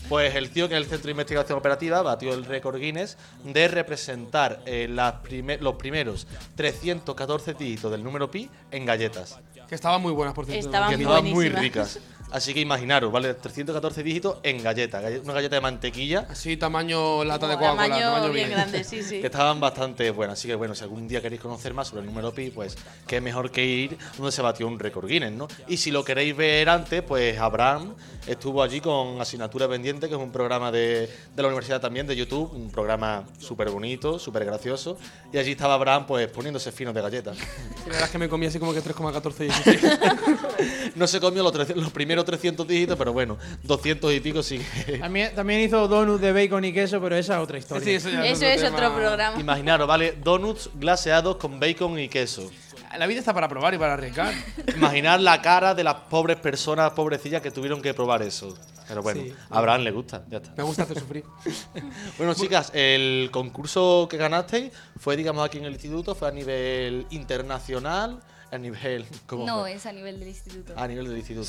Pues 0.09 0.37
el 0.37 0.51
tío 0.51 0.69
que 0.69 0.75
en 0.77 0.83
el 0.83 0.87
Centro 0.89 1.07
de 1.07 1.11
Investigación 1.11 1.59
Operativa 1.59 2.03
batió 2.03 2.33
el 2.35 2.45
récord 2.45 2.79
Guinness 2.79 3.19
de 3.43 3.67
representar 3.67 4.61
eh, 4.65 4.87
las 4.89 5.15
prime- 5.15 5.59
los 5.59 5.75
primeros 5.75 6.29
314 6.55 7.55
dígitos 7.55 7.91
del 7.91 8.05
número 8.05 8.31
pi 8.31 8.49
en 8.71 8.87
galletas. 8.87 9.41
Que 9.69 9.75
estaban 9.75 10.01
muy 10.01 10.13
buenas, 10.13 10.35
por 10.35 10.47
cierto. 10.47 10.67
Estaban 10.67 10.91
que 10.91 10.97
muy 10.99 11.05
estaban 11.05 11.25
muy 11.33 11.49
ricas. 11.49 11.99
Así 12.33 12.55
que 12.55 12.61
imaginaros, 12.61 13.13
¿vale? 13.13 13.35
314 13.35 14.03
dígitos 14.03 14.39
en 14.43 14.63
galletas. 14.63 15.03
galle- 15.03 15.21
Una 15.21 15.35
galleta 15.35 15.57
de 15.57 15.61
mantequilla 15.61 16.27
Así, 16.31 16.57
tamaño 16.57 17.25
lata 17.25 17.47
de 17.47 17.55
Coca-Cola. 17.57 17.83
tamaño 17.89 18.05
Tamaño 18.07 18.33
bien 18.33 18.47
bien. 18.49 18.51
grande, 18.59 18.85
sí, 18.85 19.03
sí. 19.09 19.21
que 19.21 19.27
estaban 19.27 19.61
bastante 19.61 20.11
buenas. 20.11 20.39
Así 20.39 20.49
que 20.49 20.55
bueno, 20.55 20.75
si 20.75 20.83
algún 20.83 21.07
día 21.07 21.21
queréis 21.21 21.41
conocer 21.43 21.75
más 21.75 21.89
sobre 21.89 22.01
el 22.01 22.07
número 22.07 22.33
pi, 22.33 22.51
pues 22.51 22.77
qué 23.07 23.21
mejor 23.21 23.51
que 23.51 23.65
ir 23.65 23.99
donde 24.17 24.33
se 24.33 24.41
batió 24.43 24.67
un 24.67 24.79
récord 24.79 25.07
Guinness, 25.07 25.33
¿no? 25.33 25.47
Y 25.69 25.77
si 25.77 25.91
lo 25.91 26.05
queréis 26.05 26.37
ver 26.37 26.69
antes, 26.69 27.03
pues 27.03 27.39
Abraham 27.39 27.95
estuvo 28.27 28.63
allí 28.63 28.81
con 28.81 29.21
Asignatura 29.21 29.69
Pendiente, 29.69 30.09
que 30.09 30.15
es 30.15 30.21
un 30.21 30.33
programa 30.33 30.73
de, 30.73 31.11
de 31.37 31.43
la 31.43 31.49
universidad 31.49 31.81
también, 31.81 32.07
de 32.07 32.17
YouTube, 32.17 32.53
un 32.55 32.71
programa 32.71 33.25
súper 33.39 33.69
bonito, 33.71 34.19
súper 34.19 34.45
gracioso. 34.45 34.97
Y 35.33 35.39
allí 35.39 35.53
estaba 35.53 35.75
Abraham, 35.75 36.07
pues 36.07 36.29
poniéndose 36.29 36.73
finos 36.73 36.95
de 36.95 37.03
galletas. 37.03 37.37
La 37.37 37.85
verdad 37.87 38.05
es 38.05 38.11
que 38.11 38.19
me 38.19 38.29
comí 38.29 38.47
así 38.47 38.59
como 38.59 38.73
que 38.73 38.81
3,14 38.83 39.35
y 39.41 39.45
16. 39.45 40.93
No 40.97 41.07
se 41.07 41.21
comió 41.21 41.43
los, 41.43 41.53
300 41.53 41.83
los 41.83 41.93
primeros 41.93 42.22
300 42.25 42.67
dígitos, 42.67 42.97
pero 42.99 43.13
bueno, 43.13 43.39
200 43.63 44.13
y 44.13 44.21
pico 44.21 44.43
sí 44.43 44.59
que... 44.87 44.99
También, 44.99 45.35
también 45.35 45.61
hizo 45.61 45.87
donuts 45.89 46.21
de 46.21 46.33
bacon 46.33 46.65
y 46.65 46.73
queso, 46.73 47.01
pero 47.01 47.17
esa 47.17 47.37
es 47.37 47.43
otra 47.43 47.59
historia. 47.59 47.85
Sí, 47.85 47.91
eso 47.95 48.11
ya 48.11 48.25
Eso 48.27 48.45
es 48.47 48.63
tema. 48.63 48.77
otro 48.77 48.95
programa. 48.95 49.41
Imaginaros, 49.41 49.87
¿vale? 49.89 50.13
Donuts 50.23 50.71
glaseados 50.75 51.37
con 51.37 51.59
bacon 51.61 51.99
y 51.99 52.09
queso. 52.09 52.51
La 52.99 53.07
vida 53.07 53.21
está 53.21 53.33
para 53.33 53.49
probar 53.49 53.73
y 53.73 53.79
para 53.79 53.95
arriesgar. 53.95 54.35
Imaginar 54.77 55.19
la 55.21 55.41
cara 55.41 55.75
de 55.75 55.83
las 55.83 55.95
pobres 55.95 56.37
personas, 56.37 56.93
pobrecillas, 56.93 57.41
que 57.41 57.51
tuvieron 57.51 57.81
que 57.81 57.95
probar 57.95 58.21
eso. 58.23 58.55
Pero 58.87 59.01
bueno, 59.03 59.23
Sí. 59.23 59.33
a 59.49 59.59
Abraham 59.59 59.81
le 59.83 59.91
gusta, 59.93 60.25
ya 60.29 60.37
está. 60.39 60.53
Me 60.57 60.63
gusta 60.63 60.83
hacer 60.83 60.99
sufrir. 60.99 61.25
Bueno, 62.19 62.35
chicas, 62.35 62.71
el 62.75 63.31
concurso 63.33 64.07
que 64.11 64.19
ganasteis 64.19 64.73
fue, 64.99 65.17
digamos, 65.17 65.43
aquí 65.47 65.57
en 65.57 65.65
el 65.65 65.73
instituto, 65.73 66.15
fue 66.15 66.29
a 66.29 66.33
nivel 66.33 67.07
internacional, 67.11 68.21
a 68.51 68.59
nivel... 68.59 69.07
¿cómo 69.27 69.47
No, 69.47 69.61
fue? 69.61 69.73
es 69.75 69.87
a 69.87 69.93
nivel 69.93 70.19
del 70.21 70.29
instituto. 70.29 70.75
A 70.77 70.87
nivel 70.87 71.09
del 71.09 71.17
instituto. 71.17 71.49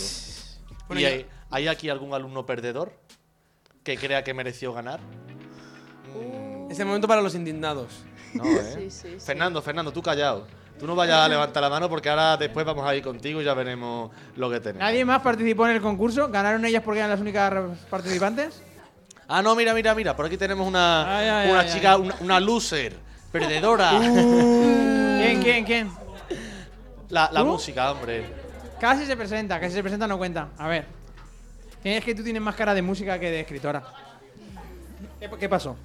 Bueno, 0.87 1.01
¿Y 1.01 1.05
hay, 1.05 1.25
hay 1.49 1.67
aquí 1.67 1.89
algún 1.89 2.13
alumno 2.13 2.45
perdedor 2.45 2.93
que 3.83 3.97
crea 3.97 4.23
que 4.23 4.33
mereció 4.33 4.73
ganar? 4.73 4.99
Es 6.69 6.79
el 6.79 6.85
momento 6.85 7.07
para 7.07 7.21
los 7.21 7.35
indignados. 7.35 8.03
No, 8.33 8.45
¿eh? 8.45 8.73
Sí, 8.75 8.91
sí, 8.91 9.07
sí. 9.19 9.25
Fernando, 9.25 9.61
Fernando, 9.61 9.91
tú 9.91 10.01
callado. 10.01 10.47
Tú 10.79 10.87
no 10.87 10.95
vayas 10.95 11.17
a 11.19 11.29
levantar 11.29 11.61
la 11.61 11.69
mano 11.69 11.87
porque 11.87 12.09
ahora 12.09 12.35
después 12.35 12.65
vamos 12.65 12.85
a 12.85 12.95
ir 12.95 13.03
contigo 13.03 13.41
y 13.41 13.45
ya 13.45 13.53
veremos 13.53 14.11
lo 14.35 14.49
que 14.49 14.59
tenemos. 14.59 14.79
¿Nadie 14.79 15.05
más 15.05 15.21
participó 15.21 15.67
en 15.67 15.75
el 15.75 15.81
concurso? 15.81 16.29
¿Ganaron 16.29 16.65
ellas 16.65 16.81
porque 16.83 16.99
eran 16.99 17.11
las 17.11 17.21
únicas 17.21 17.53
participantes? 17.89 18.63
Ah, 19.27 19.41
no, 19.41 19.55
mira, 19.55 19.73
mira, 19.73 19.93
mira. 19.95 20.15
Por 20.15 20.25
aquí 20.25 20.35
tenemos 20.35 20.67
una, 20.67 21.17
Ay, 21.17 21.27
ay, 21.29 21.51
una 21.51 21.59
ay, 21.61 21.69
chica, 21.69 21.93
ay. 21.93 22.01
Una, 22.01 22.15
una 22.19 22.39
loser, 22.39 22.95
perdedora. 23.31 23.91
¿Quién, 23.99 25.41
quién, 25.41 25.63
quién? 25.65 25.91
la 27.09 27.29
la 27.31 27.43
música, 27.43 27.91
hombre. 27.91 28.42
Casi 28.79 29.05
se 29.05 29.15
presenta, 29.15 29.59
casi 29.59 29.73
se 29.73 29.81
presenta 29.81 30.07
no 30.07 30.17
cuenta. 30.17 30.49
A 30.57 30.67
ver. 30.67 30.85
Es 31.83 32.03
que 32.03 32.15
tú 32.15 32.23
tienes 32.23 32.41
más 32.41 32.55
cara 32.55 32.73
de 32.73 32.81
música 32.81 33.19
que 33.19 33.29
de 33.29 33.39
escritora. 33.41 33.83
¿Qué, 35.19 35.29
qué 35.39 35.49
pasó? 35.49 35.75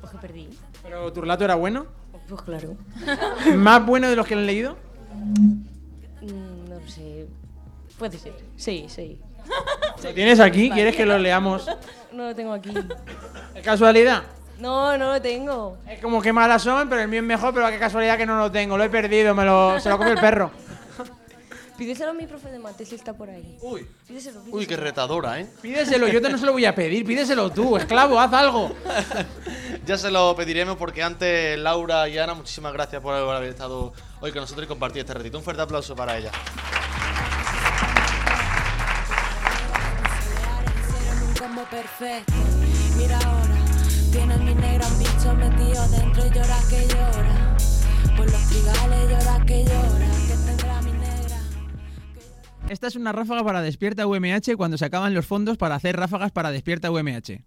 Pues 0.00 0.12
que 0.12 0.18
perdí. 0.18 0.48
¿Pero 0.82 1.12
tu 1.12 1.20
relato 1.20 1.44
era 1.44 1.54
bueno? 1.54 1.86
Pues 2.28 2.42
claro. 2.42 2.76
¿Más 3.56 3.84
bueno 3.84 4.08
de 4.08 4.16
los 4.16 4.26
que 4.26 4.34
han 4.34 4.46
leído? 4.46 4.76
Mm, 5.14 6.68
No 6.68 6.78
lo 6.80 6.88
sé. 6.88 7.26
Puede 7.98 8.18
ser. 8.18 8.34
Sí, 8.56 8.86
sí. 8.88 9.18
¿Lo 10.02 10.14
tienes 10.14 10.40
aquí? 10.40 10.70
¿Quieres 10.70 10.96
que 10.96 11.06
lo 11.06 11.18
leamos? 11.18 11.68
No 12.12 12.24
lo 12.26 12.34
tengo 12.34 12.52
aquí. 12.52 12.70
¿Es 13.54 13.62
casualidad? 13.64 14.22
No, 14.58 14.98
no 14.98 15.14
lo 15.14 15.22
tengo. 15.22 15.78
Es 15.88 15.98
como 15.98 16.20
que 16.20 16.30
malas 16.30 16.60
son, 16.60 16.86
pero 16.90 17.00
el 17.00 17.08
mío 17.08 17.20
es 17.20 17.26
mejor, 17.26 17.54
pero 17.54 17.66
qué 17.70 17.78
casualidad 17.78 18.18
que 18.18 18.26
no 18.26 18.36
lo 18.36 18.52
tengo. 18.52 18.76
Lo 18.76 18.84
he 18.84 18.90
perdido, 18.90 19.34
me 19.34 19.46
lo, 19.46 19.80
se 19.80 19.88
lo 19.88 19.96
comió 19.96 20.12
el 20.12 20.20
perro. 20.20 20.50
Pídeselo 21.76 22.10
a 22.10 22.14
mi 22.14 22.26
profe 22.26 22.50
de 22.50 22.58
mate 22.58 22.84
si 22.84 22.94
está 22.94 23.12
por 23.12 23.28
ahí. 23.30 23.56
Uy, 23.60 23.86
Pídeselo, 24.06 24.40
pídeselo. 24.40 24.56
uy, 24.56 24.66
qué 24.66 24.76
retadora, 24.76 25.40
¿eh? 25.40 25.46
Pídeselo, 25.60 26.06
yo 26.08 26.20
te 26.22 26.28
no 26.28 26.38
se 26.38 26.46
lo 26.46 26.52
voy 26.52 26.64
a 26.64 26.74
pedir, 26.74 27.04
pídeselo 27.04 27.50
tú, 27.50 27.76
esclavo, 27.76 28.20
haz 28.20 28.32
algo. 28.32 28.72
Ya 29.84 29.98
se 29.98 30.12
lo 30.12 30.36
pediremos 30.36 30.76
porque 30.76 31.02
antes 31.02 31.58
Laura 31.58 32.08
y 32.08 32.16
Ana, 32.16 32.34
muchísimas 32.34 32.72
gracias 32.72 33.02
por 33.02 33.14
haber 33.16 33.48
estado 33.50 33.92
hoy 34.20 34.30
con 34.30 34.42
nosotros 34.42 34.64
y 34.66 34.68
compartir 34.68 35.00
este 35.00 35.12
ratito. 35.14 35.38
Un 35.38 35.42
fuerte 35.42 35.62
aplauso 35.62 35.96
para 35.96 36.16
ella. 36.16 36.30
Hicieron 40.78 41.22
un 41.28 41.34
combo 41.34 41.64
perfecto. 41.68 42.32
Mira 42.96 43.18
ahora, 43.18 43.56
tienen 44.12 44.44
mi 44.44 44.54
negra 44.54 44.86
un 44.86 44.98
bicho 45.00 45.34
metido 45.34 45.88
dentro 45.88 46.26
y 46.26 46.30
llora 46.30 46.58
que 46.70 46.86
llora. 46.86 47.56
Por 48.16 48.30
los 48.30 48.48
trigales 48.50 49.10
llora 49.10 49.44
que 49.44 49.64
llora. 49.64 50.08
Esta 52.72 52.86
es 52.86 52.96
una 52.96 53.12
ráfaga 53.12 53.44
para 53.44 53.60
Despierta 53.60 54.06
UMH 54.06 54.56
cuando 54.56 54.78
se 54.78 54.86
acaban 54.86 55.12
los 55.12 55.26
fondos 55.26 55.58
para 55.58 55.74
hacer 55.74 55.94
ráfagas 55.94 56.32
para 56.32 56.50
Despierta 56.50 56.90
UMH. 56.90 57.44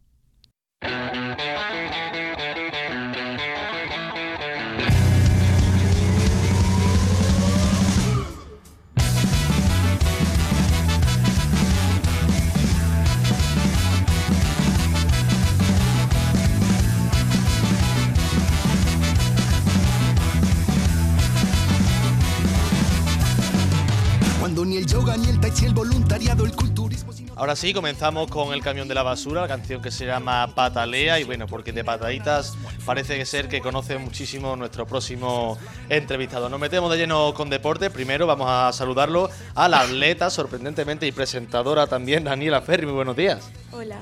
Ahora 27.46 27.56
sí, 27.56 27.75
comenzamos 27.75 28.28
con 28.32 28.54
el 28.54 28.64
camión 28.64 28.88
de 28.88 28.96
la 28.96 29.04
basura, 29.04 29.42
la 29.42 29.48
canción 29.48 29.80
que 29.80 29.92
se 29.92 30.08
llama 30.08 30.56
Patalea. 30.56 31.20
Y 31.20 31.25
bueno, 31.25 31.46
porque 31.46 31.72
de 31.72 31.84
pataditas 31.84 32.58
parece 32.88 33.24
ser 33.24 33.48
que 33.48 33.62
conoce 33.62 34.00
muchísimo 34.00 34.56
nuestro 34.56 34.88
próximo 34.88 35.56
entrevistado. 35.88 36.50
Nos 36.50 36.60
metemos 36.60 36.90
de 36.92 36.98
lleno 36.98 37.36
con 37.36 37.52
deporte. 37.52 37.92
Primero 37.92 38.25
vamos 38.25 38.48
a 38.50 38.74
saludarlo 38.74 39.30
a 39.54 39.70
la 39.70 39.82
atleta, 39.82 40.32
sorprendentemente, 40.32 41.06
y 41.06 41.12
presentadora 41.12 41.86
también, 41.86 42.24
Daniela 42.24 42.64
Ferri. 42.64 42.88
Muy 42.88 42.96
buenos 42.96 43.16
días. 43.16 43.48
Hola. 43.72 44.00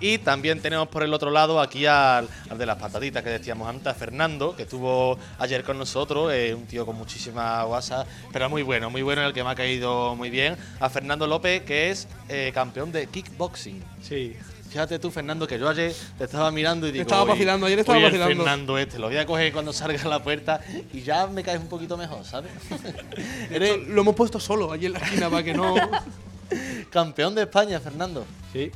Y 0.00 0.18
también 0.18 0.60
tenemos 0.60 0.88
por 0.88 1.02
el 1.02 1.12
otro 1.12 1.30
lado 1.30 1.60
aquí 1.60 1.84
al, 1.86 2.28
al 2.50 2.58
de 2.58 2.66
las 2.66 2.76
pataditas 2.76 3.22
que 3.24 3.30
decíamos 3.30 3.68
antes, 3.68 3.86
a 3.88 3.94
Fernando, 3.94 4.54
que 4.54 4.62
estuvo 4.62 5.18
ayer 5.38 5.64
con 5.64 5.76
nosotros, 5.76 6.32
eh, 6.32 6.54
un 6.54 6.66
tío 6.66 6.86
con 6.86 6.96
muchísima 6.96 7.64
guasa, 7.64 8.06
pero 8.32 8.48
muy 8.48 8.62
bueno, 8.62 8.90
muy 8.90 9.02
bueno, 9.02 9.26
el 9.26 9.32
que 9.32 9.42
me 9.42 9.50
ha 9.50 9.54
caído 9.56 10.14
muy 10.14 10.30
bien. 10.30 10.56
A 10.78 10.88
Fernando 10.88 11.26
López, 11.26 11.62
que 11.62 11.90
es 11.90 12.06
eh, 12.28 12.52
campeón 12.54 12.92
de 12.92 13.06
kickboxing. 13.08 13.82
Sí. 14.02 14.36
Fíjate 14.70 14.98
tú, 14.98 15.10
Fernando, 15.10 15.46
que 15.48 15.58
yo 15.58 15.66
ayer 15.68 15.94
te 16.18 16.24
estaba 16.24 16.50
mirando 16.50 16.86
y 16.86 16.92
digo. 16.92 17.02
estaba 17.02 17.22
"Uy, 17.24 17.30
vacilando, 17.30 17.66
ayer 17.66 17.78
estaba 17.78 17.98
vacilando". 18.00 18.34
Fernando 18.36 18.78
este, 18.78 18.98
lo 18.98 19.08
voy 19.08 19.16
a 19.16 19.24
coger 19.26 19.50
cuando 19.52 19.72
salga 19.72 20.00
a 20.02 20.08
la 20.08 20.22
puerta 20.22 20.60
y 20.92 21.00
ya 21.00 21.26
me 21.26 21.42
caes 21.42 21.58
un 21.58 21.68
poquito 21.68 21.96
mejor, 21.96 22.22
¿sabes? 22.24 22.52
Eres 23.50 23.88
Lo 23.88 24.02
hemos 24.02 24.14
puesto 24.14 24.38
solo 24.38 24.70
allí 24.70 24.86
en 24.86 24.92
la 24.92 24.98
esquina 24.98 25.30
para 25.30 25.42
que 25.42 25.54
no. 25.54 25.74
campeón 26.90 27.34
de 27.34 27.42
España, 27.42 27.80
Fernando. 27.80 28.24
Sí. 28.52 28.70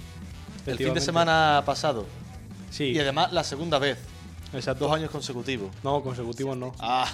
El 0.67 0.79
fin 0.79 0.95
de 0.95 1.01
semana 1.01 1.63
pasado. 1.67 2.07
Sí. 2.71 2.85
Y 2.85 2.99
además 2.99 3.33
la 3.33 3.45
segunda 3.45 3.79
vez. 3.79 3.99
Exacto. 4.55 4.87
Dos 4.87 4.95
años 4.97 5.11
consecutivos. 5.11 5.71
No, 5.83 6.03
consecutivos 6.03 6.57
no. 6.57 6.75
Ah, 6.79 7.07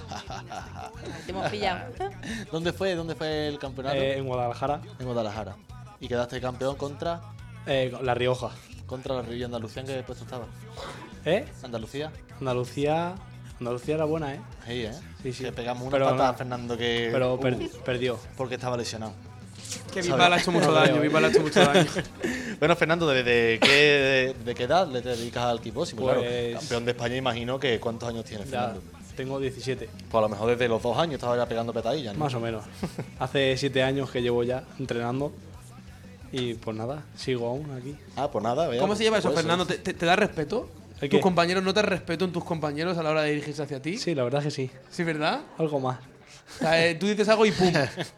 Te 1.24 1.30
hemos 1.30 1.48
pillado. 1.50 1.92
¿Dónde 2.52 2.72
fue? 2.72 2.94
¿Dónde 2.94 3.14
fue 3.14 3.46
el 3.48 3.58
campeonato? 3.58 3.96
Eh, 3.96 4.18
en 4.18 4.26
Guadalajara, 4.26 4.80
en 4.98 5.06
Guadalajara. 5.06 5.56
¿Y 6.00 6.08
quedaste 6.08 6.40
campeón 6.40 6.76
contra? 6.76 7.20
eh, 7.66 7.92
La 8.02 8.14
Rioja. 8.14 8.50
Contra 8.86 9.14
la 9.14 9.22
Rivilla 9.22 9.46
Andalucía, 9.46 9.82
¿en 9.82 9.88
qué 9.88 10.02
puesto 10.02 10.24
estaba? 10.24 10.46
¿Eh? 11.24 11.46
Andalucía. 11.62 12.10
Andalucía. 12.40 13.14
Andalucía 13.60 13.94
era 13.96 14.04
buena, 14.04 14.34
¿eh? 14.34 14.40
Sí, 14.66 14.72
¿eh? 14.84 14.92
Sí, 15.22 15.32
sí. 15.32 15.44
Que 15.44 15.52
pegamos 15.52 15.82
una 15.82 15.90
Pero 15.92 16.04
patada 16.06 16.24
no. 16.28 16.30
a 16.30 16.34
Fernando 16.34 16.76
que. 16.76 17.08
Pero 17.12 17.34
uh, 17.34 17.40
per- 17.40 17.70
perdió. 17.84 18.18
porque 18.36 18.54
estaba 18.54 18.76
lesionado. 18.76 19.12
Que. 19.92 20.02
Bisbal 20.02 20.32
ha 20.32 20.38
hecho 20.38 20.52
mucho 20.52 20.72
daño, 20.72 21.00
Bisbal 21.00 21.24
ha 21.24 21.28
hecho 21.28 21.40
mucho 21.40 21.60
daño. 21.60 21.86
Bueno, 22.58 22.76
Fernando, 22.76 23.06
¿desde 23.08 23.58
qué, 23.60 23.68
de, 23.68 24.34
de 24.44 24.54
qué 24.54 24.64
edad 24.64 24.88
le 24.88 25.00
dedicas 25.00 25.44
al 25.44 25.60
kickboxing? 25.60 25.98
Claro, 25.98 26.20
Pues- 26.20 26.54
campeón 26.58 26.84
de 26.84 26.90
España, 26.92 27.16
imagino 27.16 27.58
que 27.60 27.78
¿cuántos 27.80 28.08
años 28.08 28.24
tienes, 28.24 28.48
Fernando? 28.48 28.82
tengo 29.16 29.40
17, 29.40 29.88
Pues 30.10 30.14
a 30.18 30.20
lo 30.20 30.28
mejor 30.28 30.50
desde 30.50 30.68
los 30.68 30.80
dos 30.80 30.96
años 30.96 31.14
estaba 31.14 31.36
ya 31.36 31.46
pegando 31.46 31.72
petadillas, 31.72 32.14
¿no? 32.14 32.20
más 32.24 32.34
o 32.34 32.40
menos. 32.40 32.64
Hace 33.18 33.56
7 33.56 33.82
años 33.82 34.10
que 34.10 34.22
llevo 34.22 34.44
ya 34.44 34.62
entrenando. 34.78 35.32
Y 36.30 36.54
pues 36.54 36.76
nada, 36.76 37.02
sigo 37.16 37.48
aún 37.48 37.70
aquí. 37.72 37.96
Ah, 38.16 38.30
pues 38.30 38.44
nada, 38.44 38.68
vea, 38.68 38.80
¿Cómo 38.80 38.94
se 38.94 39.02
lleva 39.04 39.18
eso, 39.18 39.28
pues 39.28 39.40
Fernando? 39.40 39.66
¿Te, 39.66 39.78
te- 39.78 39.94
te 39.94 40.06
da 40.06 40.14
respeto? 40.14 40.68
¿El 41.00 41.08
¿Tus 41.08 41.20
compañeros 41.20 41.62
no 41.64 41.72
te 41.72 41.80
respetan 41.82 42.32
tus 42.32 42.44
compañeros 42.44 42.98
a 42.98 43.02
la 43.02 43.10
hora 43.10 43.22
de 43.22 43.30
dirigirse 43.30 43.62
hacia 43.62 43.80
ti? 43.80 43.96
Sí, 43.98 44.14
la 44.14 44.24
verdad 44.24 44.42
que 44.42 44.50
sí. 44.50 44.70
¿Sí, 44.90 45.04
verdad? 45.04 45.40
Algo 45.56 45.80
más. 45.80 45.98
O 46.56 46.58
sea, 46.60 46.86
eh, 46.86 46.94
tú 46.96 47.06
dices 47.06 47.28
algo 47.28 47.46
y 47.46 47.52
pum. 47.52 47.72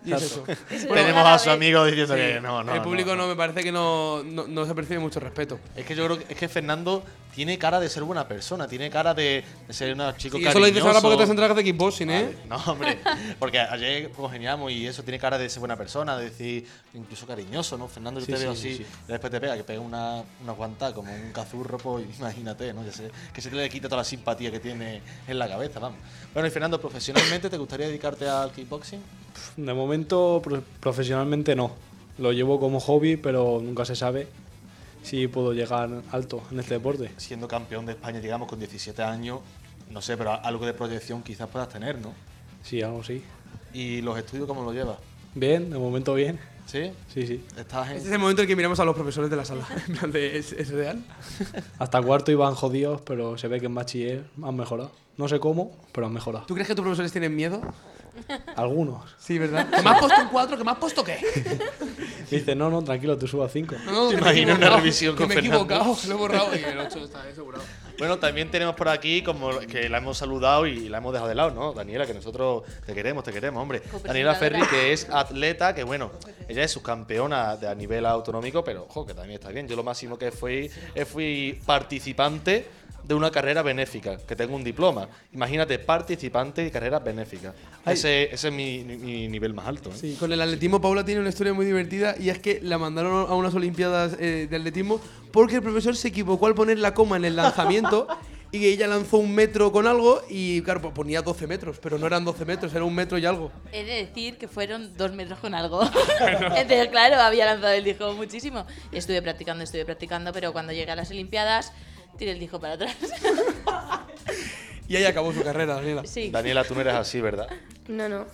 y 0.05 0.12
es 0.12 0.23
eso. 0.23 0.45
Tenemos 0.69 1.26
a 1.26 1.38
su 1.38 1.50
amigo 1.50 1.85
diciendo 1.85 2.14
Sí, 2.14 2.21
que 2.21 2.40
no, 2.40 2.62
no. 2.64 2.75
el 2.75 2.81
público 2.81 3.11
no, 3.14 3.23
no. 3.23 3.29
me 3.29 3.37
parece 3.37 3.62
que 3.62 3.73
no, 3.73 4.23
no, 4.23 4.47
no 4.47 4.67
se 4.67 4.75
percibe 4.75 4.99
mucho 5.00 5.21
respeto. 5.21 5.59
Es 5.76 5.85
que 5.85 5.95
yo 5.95 6.05
creo 6.07 6.19
que, 6.19 6.33
es 6.33 6.38
que 6.38 6.49
Fernando 6.49 7.05
tiene 7.35 7.59
cara 7.59 7.79
de 7.79 7.88
ser 7.88 8.02
buena 8.02 8.26
persona, 8.26 8.67
tiene 8.67 8.90
cara 8.90 9.14
de, 9.14 9.45
de 9.69 9.75
ser 9.75 9.95
un 9.95 10.17
chico 10.17 10.37
Y 10.38 10.47
eso 10.47 10.59
lo 10.59 10.67
dices 10.67 10.83
ahora 10.83 11.00
porque 11.00 11.17
te 11.17 11.23
has 11.23 11.29
cariñoso. 11.29 11.33
entrado 11.33 11.55
de 11.55 11.64
kickboxing, 11.64 12.11
¿eh? 12.11 12.23
Vale, 12.25 12.37
No, 12.49 12.57
hombre, 12.73 12.99
porque 13.38 13.61
ayer 13.61 14.11
congeniamos 14.11 14.73
y 14.73 14.87
eso 14.87 15.02
tiene 15.02 15.19
cara 15.19 15.38
de 15.38 15.49
ser 15.49 15.61
buena 15.61 15.76
persona, 15.76 16.17
de 16.17 16.25
decir, 16.25 16.67
incluso 16.95 17.26
cariñoso, 17.26 17.76
¿no? 17.79 17.88
Fernando, 17.88 18.21
yo 18.21 18.26
Sí, 18.26 18.33
te 18.33 18.38
sí, 18.38 18.45
veo 18.45 18.55
sí, 18.57 18.69
así, 18.69 18.76
sí. 18.79 18.87
y 19.09 19.12
después 19.12 19.31
te 19.31 19.40
pega, 19.40 19.57
que 19.57 19.64
pega 19.64 19.81
una, 19.81 20.23
una 20.43 20.52
guanta 20.52 20.93
como 20.93 21.12
un 21.14 21.33
cazurro, 21.33 21.79
pues 21.79 22.05
imagínate, 22.19 22.73
¿no? 22.73 22.85
Ya 22.85 22.93
sé, 22.93 23.11
que 23.33 23.40
se 23.40 23.49
te 23.50 23.57
le 23.57 23.69
quita 23.69 23.88
toda 23.88 23.99
la 24.00 24.05
simpatía 24.05 24.50
que 24.50 24.59
tiene 24.61 25.00
en 25.29 25.38
la 25.38 25.49
cabeza, 25.49 25.79
vamos. 25.79 26.00
Bueno, 26.35 26.49
y 26.49 26.50
Fernando, 26.50 26.81
profesionalmente, 26.81 27.49
¿te 27.49 27.57
gustaría 27.59 27.87
dedicarte 28.00 28.28
al 28.28 28.50
kickboxing? 28.52 29.00
De 29.56 29.75
momento, 29.75 30.41
pro- 30.43 30.63
profesionalmente 30.80 31.54
no. 31.54 31.73
Lo 32.19 32.32
llevo 32.32 32.58
como 32.58 32.80
hobby, 32.80 33.17
pero 33.17 33.60
nunca 33.63 33.84
se 33.84 33.95
sabe 33.97 34.26
si 35.02 35.28
puedo 35.28 35.52
llegar 35.52 35.89
alto 36.13 36.43
en 36.50 36.60
este 36.60 36.75
deporte. 36.75 37.10
Siendo 37.17 37.47
campeón 37.49 37.86
de 37.86 37.93
España, 37.93 38.21
digamos, 38.21 38.49
con 38.49 38.58
17 38.58 39.02
años, 39.02 39.41
no 39.91 40.00
sé, 40.02 40.17
pero 40.17 40.32
algo 40.32 40.67
de 40.67 40.73
proyección 40.75 41.23
quizás 41.23 41.49
puedas 41.49 41.69
tener, 41.69 41.99
¿no? 42.00 42.13
Sí, 42.63 42.82
algo 42.82 43.02
sí. 43.04 43.23
¿Y 43.73 44.00
los 44.02 44.19
estudios 44.19 44.47
cómo 44.47 44.63
los 44.65 44.75
llevas? 44.75 44.97
Bien, 45.34 45.71
de 45.71 45.78
momento 45.78 46.15
bien. 46.15 46.39
¿Sí? 46.67 46.93
Sí, 47.13 47.26
sí. 47.26 47.45
¿Estás 47.56 47.89
en...? 47.91 47.97
Este 47.97 48.08
es 48.08 48.15
el 48.15 48.21
momento 48.21 48.43
en 48.43 48.49
que 48.49 48.54
miramos 48.54 48.78
a 48.80 48.84
los 48.84 48.95
profesores 48.95 49.28
de 49.30 49.36
la 49.36 49.45
sala. 49.45 49.67
En 49.89 49.97
plan 49.97 50.13
de, 50.13 50.39
¿es, 50.39 50.52
es 50.52 50.69
real? 50.71 51.02
Hasta 51.78 52.00
cuarto 52.02 52.30
iban 52.30 52.54
jodidos, 52.54 53.00
pero 53.02 53.36
se 53.39 53.49
ve 53.49 53.58
que 53.60 53.67
en 53.67 53.75
bachiller 53.75 54.25
han 54.43 54.56
mejorado. 54.56 54.93
No 55.17 55.26
sé 55.28 55.41
cómo, 55.41 55.73
pero 55.93 56.06
han 56.06 56.13
mejorado. 56.13 56.45
¿Tú 56.47 56.54
crees 56.54 56.69
que 56.69 56.75
tus 56.75 56.82
profesores 56.82 57.10
tienen 57.13 57.34
miedo? 57.34 57.60
Algunos. 58.56 59.14
Sí, 59.18 59.38
¿verdad? 59.38 59.68
¿Que 59.75 59.82
me 59.82 59.90
has 59.90 59.99
puesto 59.99 60.23
un 60.23 60.28
4? 60.28 60.58
¿Que 60.58 60.64
me 60.64 60.70
has 60.70 60.78
puesto 60.78 61.04
qué? 61.04 61.18
Dice, 62.30 62.54
no, 62.54 62.70
no, 62.70 62.82
tranquilo, 62.82 63.18
tú 63.18 63.26
subas 63.26 63.52
cinco. 63.52 63.76
No, 63.86 63.92
no, 63.92 64.08
¿Te 64.08 64.16
que 64.16 64.23
me 64.23 64.30
he 64.30 64.42
equivocado, 64.42 64.76
revisión 64.76 65.14
Que 65.16 65.23
con 65.23 65.28
me 65.28 65.34
he 65.34 65.38
equivocado, 65.38 65.96
lo 66.06 66.14
he 66.14 66.16
borrado 66.16 66.56
y 66.56 66.62
el 66.62 66.78
8 66.78 66.99
está 67.04 67.23
asegurado. 67.23 67.64
Bueno, 68.00 68.19
también 68.19 68.50
tenemos 68.50 68.75
por 68.76 68.89
aquí, 68.89 69.21
como 69.21 69.58
que 69.58 69.91
la 69.91 69.99
hemos 69.99 70.17
saludado 70.17 70.67
y 70.67 70.89
la 70.89 70.99
hemos 70.99 71.13
dejado 71.13 71.28
de 71.28 71.34
lado, 71.34 71.50
¿no? 71.50 71.75
Daniela, 71.75 72.06
que 72.06 72.15
nosotros 72.15 72.63
te 72.86 72.95
queremos, 72.95 73.23
te 73.25 73.30
queremos, 73.30 73.60
hombre. 73.60 73.82
Daniela 74.02 74.34
Ferri, 74.36 74.63
que 74.69 74.95
es 74.95 75.06
atleta, 75.10 75.75
que 75.75 75.84
bueno, 75.84 76.10
ella 76.49 76.65
es 76.65 76.71
subcampeona 76.71 77.58
de, 77.58 77.69
a 77.69 77.75
nivel 77.75 78.06
autonómico, 78.06 78.65
pero 78.65 78.86
ojo, 78.89 79.04
que 79.04 79.13
también 79.13 79.34
está 79.39 79.50
bien. 79.50 79.69
Yo 79.69 79.76
lo 79.76 79.82
máximo 79.82 80.17
que 80.17 80.32
fui, 80.32 80.71
eh, 80.95 81.04
fui 81.04 81.60
participante 81.67 82.65
de 83.04 83.15
una 83.15 83.30
carrera 83.30 83.63
benéfica, 83.63 84.17
que 84.17 84.36
tengo 84.36 84.54
un 84.54 84.65
diploma. 84.65 85.08
Imagínate, 85.32 85.78
participante 85.78 86.63
de 86.63 86.71
carrera 86.71 87.00
benéfica. 87.00 87.54
Ay. 87.84 87.95
Ese, 87.95 88.32
ese 88.32 88.49
es 88.49 88.54
mi, 88.54 88.84
mi 88.84 89.28
nivel 89.28 89.52
más 89.52 89.67
alto. 89.67 89.91
¿eh? 89.91 89.95
Sí, 89.99 90.17
con 90.19 90.32
el 90.32 90.41
atletismo 90.41 90.80
Paula 90.80 91.04
tiene 91.04 91.21
una 91.21 91.30
historia 91.30 91.52
muy 91.52 91.67
divertida 91.67 92.15
y 92.19 92.30
es 92.30 92.39
que 92.39 92.60
la 92.63 92.78
mandaron 92.78 93.28
a 93.28 93.34
unas 93.34 93.54
olimpiadas 93.54 94.17
eh, 94.19 94.47
de 94.49 94.56
atletismo 94.56 95.00
porque 95.32 95.56
el 95.56 95.62
profesor 95.62 95.97
se 95.97 96.08
equivocó 96.08 96.47
al 96.47 96.54
poner 96.54 96.78
la 96.78 96.95
coma 96.95 97.16
en 97.16 97.25
el 97.25 97.36
lanzamiento 97.36 98.06
y 98.52 98.66
ella 98.66 98.86
lanzó 98.86 99.19
un 99.19 99.32
metro 99.34 99.71
con 99.71 99.86
algo 99.86 100.23
y 100.28 100.62
claro, 100.62 100.82
pues 100.82 100.93
ponía 100.93 101.23
12 101.23 101.47
metros, 101.47 101.78
pero 101.80 101.99
no 101.99 102.06
eran 102.06 102.25
12 102.25 102.45
metros, 102.45 102.75
era 102.75 102.84
un 102.84 102.95
metro 102.95 103.16
y 103.16 103.25
algo. 103.25 103.52
He 103.73 103.84
de 103.84 104.06
decir 104.06 104.38
que 104.38 104.49
fueron 104.49 104.97
dos 104.97 105.12
metros 105.12 105.38
con 105.38 105.54
algo. 105.54 105.82
Entonces, 106.21 106.88
claro, 106.88 107.16
había 107.21 107.47
lanzado 107.47 107.73
el 107.73 107.84
disco 107.84 108.12
muchísimo. 108.14 108.66
Y 108.90 108.99
estuve 108.99 109.23
practicando, 109.23 109.62
estuve 109.62 109.84
practicando, 109.84 110.32
pero 110.32 110.52
cuando 110.52 110.73
llegué 110.73 110.90
a 110.90 110.97
las 110.97 111.10
Olimpiadas, 111.10 111.73
tiré 112.19 112.32
el 112.32 112.40
disco 112.40 112.60
para 112.60 112.75
atrás. 112.75 112.97
Y 114.90 114.97
ahí 114.97 115.04
acabó 115.04 115.32
su 115.32 115.45
carrera, 115.45 115.76
Daniela. 115.76 116.02
Sí. 116.04 116.30
Daniela, 116.32 116.64
tú 116.64 116.75
no 116.75 116.80
eres 116.80 116.95
así, 116.95 117.21
¿verdad? 117.21 117.47
No, 117.86 118.08
no. 118.08 118.26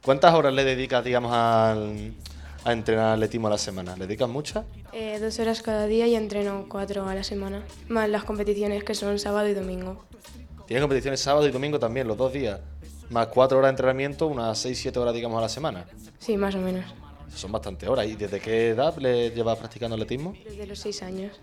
¿Cuántas 0.00 0.32
horas 0.32 0.54
le 0.54 0.62
dedicas, 0.62 1.04
digamos, 1.04 1.32
al, 1.34 2.14
a 2.66 2.72
entrenar 2.72 3.14
atletismo 3.14 3.46
a 3.46 3.50
la 3.50 3.58
semana? 3.58 3.94
¿Le 3.96 4.06
dedicas 4.06 4.28
muchas? 4.28 4.64
Eh, 4.92 5.18
dos 5.20 5.38
horas 5.38 5.62
cada 5.62 5.86
día 5.86 6.06
y 6.08 6.16
entreno 6.16 6.66
cuatro 6.68 7.06
a 7.08 7.14
la 7.14 7.22
semana. 7.22 7.62
Más 7.88 8.08
las 8.08 8.24
competiciones 8.24 8.82
que 8.82 8.94
son 8.94 9.18
sábado 9.20 9.48
y 9.48 9.54
domingo. 9.54 10.04
Tienes 10.66 10.82
competiciones 10.82 11.20
sábado 11.20 11.46
y 11.46 11.52
domingo 11.52 11.78
también, 11.78 12.08
los 12.08 12.16
dos 12.16 12.32
días. 12.32 12.58
Más 13.10 13.28
cuatro 13.28 13.58
horas 13.58 13.68
de 13.68 13.70
entrenamiento, 13.74 14.26
unas 14.26 14.58
seis, 14.58 14.78
siete 14.80 14.98
horas, 14.98 15.14
digamos, 15.14 15.38
a 15.38 15.42
la 15.42 15.48
semana. 15.48 15.86
Sí, 16.18 16.36
más 16.36 16.56
o 16.56 16.58
menos. 16.58 16.84
Son 17.32 17.52
bastante 17.52 17.86
horas. 17.88 18.06
¿Y 18.08 18.16
desde 18.16 18.40
qué 18.40 18.70
edad 18.70 18.96
le 18.98 19.30
llevas 19.30 19.58
practicando 19.58 19.94
atletismo? 19.94 20.34
Desde 20.44 20.66
los 20.66 20.80
seis 20.80 21.02
años. 21.04 21.38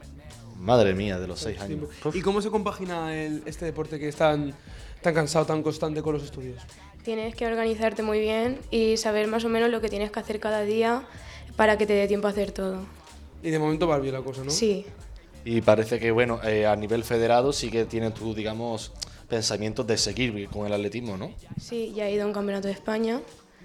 Madre 0.58 0.94
mía, 0.94 1.20
de 1.20 1.28
los 1.28 1.40
seis 1.40 1.60
años. 1.62 1.88
¿Y 2.14 2.22
cómo 2.22 2.42
se 2.42 2.50
compagina 2.50 3.16
el- 3.16 3.44
este 3.46 3.64
deporte 3.64 3.98
que 3.98 4.10
es 4.10 4.16
tan, 4.18 4.54
tan 5.02 5.14
cansado, 5.14 5.46
tan 5.46 5.64
constante 5.64 6.02
con 6.02 6.14
los 6.16 6.24
estudios? 6.24 6.62
Tienes 7.04 7.36
que 7.36 7.46
organizarte 7.46 8.02
muy 8.02 8.20
bien 8.20 8.60
y 8.72 8.96
saber 8.98 9.28
más 9.28 9.44
o 9.44 9.50
menos 9.50 9.70
lo 9.70 9.82
que 9.82 9.90
tienes 9.90 10.10
que 10.10 10.20
hacer 10.20 10.40
cada 10.40 10.62
día 10.62 11.04
para 11.58 11.78
que 11.78 11.86
te 11.86 11.94
dé 11.94 12.08
tiempo 12.08 12.28
a 12.28 12.32
hacer 12.32 12.52
todo. 12.52 12.80
Y 13.44 13.50
de 13.50 13.60
momento 13.60 13.88
va 13.88 14.00
bien 14.00 14.14
la 14.14 14.22
cosa, 14.22 14.44
¿no? 14.44 14.52
Sí, 14.52 14.86
Y 15.44 15.60
parece 15.60 16.00
que, 16.00 16.12
bueno, 16.12 16.40
eh, 16.44 16.66
a 16.66 16.76
nivel 16.78 17.04
federado 17.04 17.52
sí 17.52 17.70
que 17.70 17.84
tienes 17.84 18.14
tú, 18.14 18.34
digamos, 18.34 18.94
pensamientos 19.28 19.86
de 19.86 19.98
seguir 19.98 20.48
con 20.48 20.66
el 20.66 20.74
atletismo, 20.74 21.18
¿no? 21.18 21.32
sí, 21.60 21.92
ya 21.94 22.08
he 22.08 22.14
ido 22.14 22.24
a 22.24 22.28
un 22.28 22.34
campeonato 22.34 22.68
de 22.68 22.74
España 22.74 23.20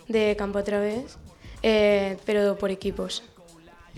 de 0.09 0.35
campo 0.37 0.59
otra 0.59 0.81
vez, 0.81 1.19
eh, 1.63 2.17
pero 2.25 2.59
por 2.59 2.71
equipos. 2.73 3.23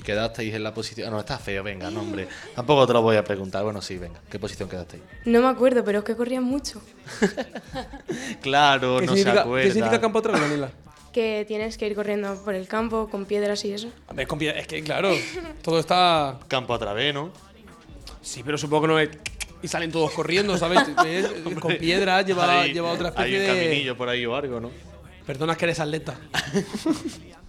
Y 0.01 0.03
quedasteis 0.03 0.55
en 0.55 0.63
la 0.63 0.73
posición... 0.73 1.09
Ah, 1.09 1.11
no, 1.11 1.21
está 1.21 1.37
feo, 1.39 1.63
venga, 1.63 1.91
no, 1.91 2.01
hombre. 2.01 2.27
Tampoco 2.55 2.87
te 2.87 2.95
lo 2.95 3.03
voy 3.03 3.17
a 3.17 3.23
preguntar. 3.23 3.63
Bueno, 3.63 3.83
sí, 3.83 3.99
venga. 3.99 4.19
¿Qué 4.31 4.39
posición 4.39 4.67
quedasteis? 4.67 5.03
No 5.27 5.43
me 5.43 5.49
acuerdo, 5.49 5.85
pero 5.85 5.99
es 5.99 6.05
que 6.07 6.17
corrían 6.17 6.43
mucho. 6.43 6.81
Claro, 8.41 8.99
¿Qué, 9.01 9.07
no 9.07 9.15
se 9.15 9.29
acuerda. 9.29 9.67
¿Qué 9.69 9.73
significa 9.75 10.01
campo 10.01 10.23
vez, 10.23 10.41
Daniela? 10.41 10.71
Que 11.13 11.45
tienes 11.47 11.77
que 11.77 11.87
ir 11.87 11.95
corriendo 11.95 12.35
por 12.43 12.55
el 12.55 12.67
campo 12.67 13.11
con 13.11 13.27
piedras 13.27 13.63
y 13.67 13.73
eso. 13.75 13.89
A 14.09 14.15
ver, 14.15 14.27
con 14.27 14.39
piedra- 14.39 14.59
es 14.59 14.67
que 14.67 14.83
claro, 14.83 15.11
todo 15.63 15.79
está. 15.79 16.39
Campo 16.49 16.73
a 16.73 16.79
través, 16.79 17.13
¿no? 17.13 17.31
Sí, 18.23 18.43
pero 18.43 18.57
supongo 18.57 18.83
que 18.83 18.89
no 18.89 18.99
es. 18.99 19.11
Y 19.63 19.69
salen 19.69 19.93
todos 19.93 20.13
corriendo, 20.13 20.57
¿sabes? 20.57 20.81
Es- 21.05 21.27
con 21.61 21.77
piedras, 21.77 22.25
lleva, 22.25 22.63
Hay- 22.63 22.73
lleva 22.73 22.91
otra 22.93 23.09
especie 23.09 23.39
Hay 23.39 23.51
un 23.51 23.55
de. 23.57 23.63
caminillo 23.65 23.97
por 23.99 24.09
ahí 24.09 24.25
o 24.25 24.35
algo, 24.35 24.61
¿no? 24.61 24.71
Perdona 25.27 25.57
que 25.57 25.67
eres 25.67 25.79
atleta. 25.81 26.17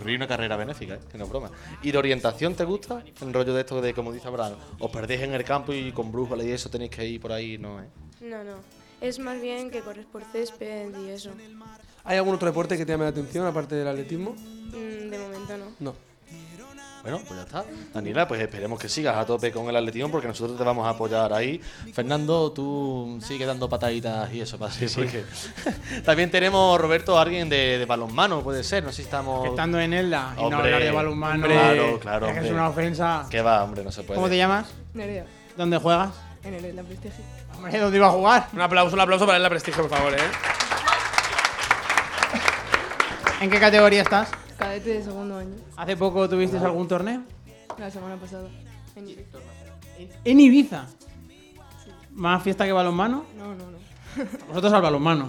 Ríe 0.00 0.16
una 0.16 0.26
carrera 0.26 0.56
benéfica, 0.56 0.94
¿eh? 0.94 1.00
que 1.10 1.18
no 1.18 1.24
es 1.24 1.30
broma. 1.30 1.50
¿Y 1.82 1.90
de 1.90 1.98
orientación 1.98 2.54
te 2.54 2.64
gusta? 2.64 3.02
El 3.20 3.32
rollo 3.32 3.54
de 3.54 3.60
esto 3.60 3.80
de, 3.80 3.94
como 3.94 4.12
dice 4.12 4.28
Abraham, 4.28 4.54
os 4.78 4.90
perdéis 4.90 5.22
en 5.22 5.34
el 5.34 5.44
campo 5.44 5.72
y 5.72 5.92
con 5.92 6.10
brújula 6.10 6.44
y 6.44 6.50
eso 6.50 6.68
tenéis 6.68 6.90
que 6.90 7.06
ir 7.06 7.20
por 7.20 7.32
ahí, 7.32 7.58
no, 7.58 7.80
¿eh? 7.80 7.86
No, 8.20 8.42
no. 8.44 8.56
Es 9.00 9.18
más 9.18 9.40
bien 9.40 9.70
que 9.70 9.80
corres 9.80 10.06
por 10.06 10.22
césped 10.24 10.96
y 11.06 11.10
eso. 11.10 11.30
¿Hay 12.04 12.16
algún 12.16 12.34
otro 12.34 12.48
deporte 12.48 12.76
que 12.76 12.86
te 12.86 12.92
llame 12.92 13.04
la 13.04 13.10
atención 13.10 13.46
aparte 13.46 13.74
del 13.74 13.88
atletismo? 13.88 14.32
Mm, 14.32 15.10
de 15.10 15.18
momento 15.18 15.58
no. 15.58 15.64
No. 15.80 16.13
Bueno, 17.04 17.20
pues 17.28 17.38
ya 17.38 17.42
está. 17.42 17.64
Daniela, 17.92 18.26
pues 18.26 18.40
esperemos 18.40 18.80
que 18.80 18.88
sigas 18.88 19.14
a 19.14 19.26
tope 19.26 19.52
con 19.52 19.68
el 19.68 19.76
atletismo 19.76 20.10
porque 20.10 20.26
nosotros 20.26 20.56
te 20.56 20.64
vamos 20.64 20.86
a 20.86 20.90
apoyar 20.90 21.34
ahí. 21.34 21.60
Fernando, 21.92 22.50
tú 22.50 23.20
sigue 23.22 23.44
dando 23.44 23.68
pataditas 23.68 24.32
y 24.32 24.40
eso, 24.40 24.58
para 24.58 24.70
así, 24.70 24.86
porque 24.88 25.22
también 26.04 26.30
tenemos, 26.30 26.80
Roberto, 26.80 27.18
alguien 27.18 27.50
de, 27.50 27.76
de 27.76 27.84
balonmano, 27.84 28.40
puede 28.40 28.64
ser, 28.64 28.84
no 28.84 28.88
sé 28.88 28.96
si 28.96 29.02
estamos... 29.02 29.46
Estando 29.46 29.78
en 29.78 29.92
Elda 29.92 30.34
y 30.38 30.48
no 30.48 30.56
hablar 30.56 30.82
de 30.82 30.90
balonmano. 30.90 31.46
Claro, 31.46 32.00
claro. 32.00 32.26
Es 32.28 32.38
que 32.38 32.46
es 32.46 32.50
una 32.52 32.70
ofensa. 32.70 33.26
¿Qué 33.28 33.42
va, 33.42 33.62
hombre? 33.62 33.84
No 33.84 33.92
se 33.92 34.02
puede. 34.02 34.16
¿Cómo 34.16 34.30
te 34.30 34.38
llamas? 34.38 34.72
Nerea, 34.94 35.26
¿Dónde 35.58 35.76
juegas? 35.76 36.08
en 36.42 36.54
el 36.54 36.74
la 36.74 36.82
prestigio. 36.82 37.22
Hombre, 37.54 37.78
¿dónde 37.78 37.96
iba 37.98 38.06
a 38.06 38.10
jugar? 38.10 38.48
Un 38.52 38.60
aplauso, 38.62 38.94
un 38.94 39.00
aplauso 39.00 39.26
para 39.26 39.38
la 39.38 39.50
prestigio, 39.50 39.86
por 39.86 39.98
favor, 39.98 40.14
¿eh? 40.14 40.18
¿En 43.42 43.50
qué 43.50 43.60
categoría 43.60 44.00
estás? 44.02 44.28
Cadete 44.64 44.90
de 44.94 45.02
segundo 45.02 45.36
año, 45.38 45.54
¿Hace 45.76 45.96
poco 45.96 46.28
tuviste 46.28 46.56
algún 46.58 46.88
torneo? 46.88 47.22
la 47.78 47.90
semana 47.90 48.16
pasada. 48.16 48.48
En. 48.96 49.08
En 50.24 50.40
Ibiza. 50.40 50.86
¿Más 52.12 52.42
fiesta 52.42 52.64
que 52.64 52.72
balonmano? 52.72 53.24
No, 53.36 53.54
no, 53.54 53.70
no. 53.70 53.78
Vosotros 54.48 54.72
al 54.72 54.82
balonmano. 54.82 55.28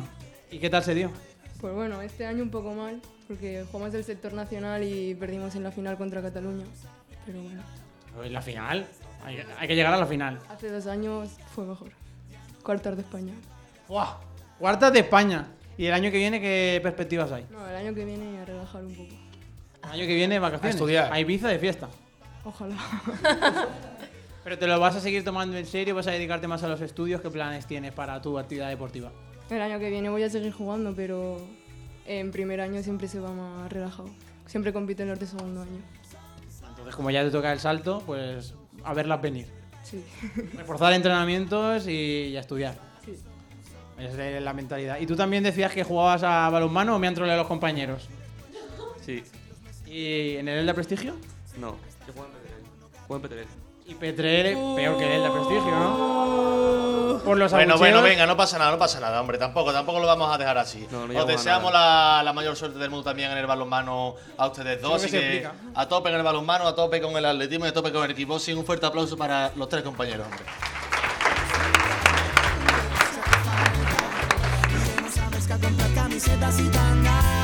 ¿Y 0.52 0.60
qué 0.60 0.70
tal 0.70 0.84
se 0.84 0.94
dio? 0.96 1.12
Pues 1.60 1.74
bueno, 1.74 2.02
este 2.02 2.26
año 2.26 2.44
un 2.44 2.50
poco 2.52 2.74
mal, 2.74 3.02
porque 3.28 3.66
jugamos 3.72 3.94
el 3.96 4.04
sector 4.04 4.34
nacional 4.34 4.84
y 4.84 5.16
perdimos 5.16 5.56
en 5.56 5.64
la 5.64 5.72
final 5.72 5.98
contra 5.98 6.22
Cataluña. 6.22 6.66
Pero 7.26 7.42
bueno, 7.42 7.62
En 8.24 8.34
la 8.34 8.42
final. 8.42 8.86
Hay, 9.26 9.40
hay 9.58 9.68
que 9.68 9.76
llegar 9.76 9.94
a 9.94 9.98
la 9.98 10.06
final. 10.06 10.40
hace 10.50 10.70
dos 10.70 10.86
años 10.88 11.30
fue 11.54 11.66
mejor. 11.66 11.90
Cuartos 12.64 12.96
de 12.96 13.02
España. 13.02 13.34
¡Guau! 13.88 14.16
Cuartas 14.60 14.94
de 14.94 15.00
España. 15.00 15.48
¿Y 15.78 15.88
el 15.88 15.94
año 15.94 16.10
que 16.12 16.18
viene 16.18 16.40
qué 16.40 16.80
perspectivas 16.82 17.32
hay? 17.32 17.46
No, 17.52 17.68
el 17.68 17.76
año 17.76 17.94
que 17.94 18.06
viene 18.06 18.40
a 18.40 18.46
relajar 18.46 18.86
un 18.86 18.94
poco. 18.96 19.10
El 19.86 19.92
año 19.92 20.08
que 20.08 20.16
viene 20.16 20.40
vacaciones. 20.40 20.76
A 20.76 20.78
estudiar. 20.78 21.14
A 21.14 21.20
Ibiza 21.20 21.48
de 21.48 21.60
fiesta. 21.60 21.90
Ojalá. 22.44 22.76
¿Pero 24.44 24.60
te 24.60 24.68
lo 24.68 24.80
vas 24.80 24.96
a 24.96 25.02
seguir 25.02 25.24
tomando 25.24 25.58
en 25.58 25.66
serio? 25.66 25.96
¿Vas 25.96 26.08
a 26.08 26.12
dedicarte 26.12 26.48
más 26.48 26.62
a 26.62 26.68
los 26.68 26.80
estudios? 26.82 27.20
¿Qué 27.22 27.32
planes 27.32 27.66
tienes 27.66 27.94
para 27.94 28.22
tu 28.22 28.38
actividad 28.38 28.70
deportiva? 28.70 29.12
El 29.50 29.62
año 29.62 29.80
que 29.80 29.90
viene 29.90 30.10
voy 30.10 30.22
a 30.22 30.30
seguir 30.30 30.52
jugando, 30.54 30.94
pero 30.96 31.42
en 32.06 32.32
primer 32.32 32.62
año 32.62 32.84
siempre 32.84 33.08
se 33.08 33.20
va 33.20 33.32
más 33.32 33.72
relajado. 33.72 34.10
Siempre 34.46 34.72
compito 34.72 35.02
en 35.02 35.10
los 35.10 35.20
de 35.20 35.26
segundo 35.26 35.62
año. 35.62 35.82
Entonces, 36.70 36.96
como 36.96 37.10
ya 37.10 37.24
te 37.24 37.32
toca 37.32 37.52
el 37.52 37.60
salto, 37.60 38.04
pues 38.06 38.54
a 38.84 38.94
verlas 38.94 39.20
venir. 39.22 39.48
Sí. 39.84 40.04
Reforzar 40.58 40.94
entrenamientos 40.94 41.88
y 41.88 42.38
a 42.38 42.40
estudiar. 42.40 42.76
Sí. 43.04 43.16
Es 43.98 44.16
de 44.16 44.42
la 44.42 44.54
mentalidad. 44.54 45.00
¿Y 45.00 45.08
tú 45.08 45.16
también 45.16 45.44
decías 45.44 45.72
que 45.72 45.84
jugabas 45.84 46.22
a 46.22 46.50
balonmano 46.50 46.96
o 46.96 47.00
me 47.00 47.08
han 47.08 47.16
troleado 47.16 47.40
los 47.40 47.48
compañeros? 47.48 48.08
Sí. 49.02 49.24
¿Y 49.96 50.36
en 50.36 50.50
el 50.50 50.60
Elda 50.60 50.74
Prestigio? 50.74 51.14
No. 51.58 51.78
Yo 52.06 52.12
juego 52.14 52.28
en 52.28 52.34
P3. 52.34 53.08
Juego 53.08 53.26
en 53.26 53.32
P3. 53.32 53.46
Y 53.88 53.96
Petrel, 53.96 54.58
peor 54.76 54.98
que 54.98 55.06
el 55.06 55.12
Elda 55.22 55.32
Prestigio, 55.32 55.72
¿no? 55.72 57.22
Por 57.24 57.38
los 57.38 57.50
Bueno, 57.52 57.76
abucheos. 57.76 57.80
bueno, 57.80 58.02
venga, 58.02 58.26
no 58.26 58.36
pasa 58.36 58.58
nada, 58.60 58.72
no 58.72 58.78
pasa 58.78 59.00
nada, 59.00 59.22
hombre. 59.22 59.38
Tampoco, 59.38 59.72
tampoco 59.72 60.00
lo 60.02 60.06
vamos 60.08 60.34
a 60.36 60.38
dejar 60.38 60.58
así. 60.58 60.86
No, 60.92 61.08
no 61.08 61.18
Os 61.22 61.28
deseamos 61.28 61.72
la, 61.72 62.22
la 62.26 62.34
mayor 62.34 62.58
suerte 62.58 62.78
del 62.78 62.90
mundo 62.90 63.06
también 63.06 63.32
en 63.32 63.38
el 63.38 63.46
balonmano 63.46 64.16
a 64.38 64.48
ustedes 64.48 64.82
dos. 64.82 65.00
Que 65.02 65.08
Así 65.08 65.18
que 65.18 65.48
a 65.74 65.88
tope 65.88 66.10
en 66.10 66.16
el 66.16 66.24
balonmano, 66.24 66.68
a 66.68 66.76
tope 66.76 67.00
con 67.00 67.16
el 67.16 67.24
atletismo 67.26 67.66
y 67.66 67.70
a 67.70 67.74
tope 67.74 67.94
con 67.94 68.04
el 68.04 68.12
equipo. 68.12 68.38
Sí, 68.38 68.52
un 68.52 68.66
fuerte 68.66 68.86
aplauso 68.86 69.16
para 69.16 69.54
los 69.56 69.70
tres 69.70 69.82
compañeros, 69.84 70.26
hombre. 70.26 70.44
camisetas 75.96 76.60
y 76.60 76.68
tangas. 76.70 77.35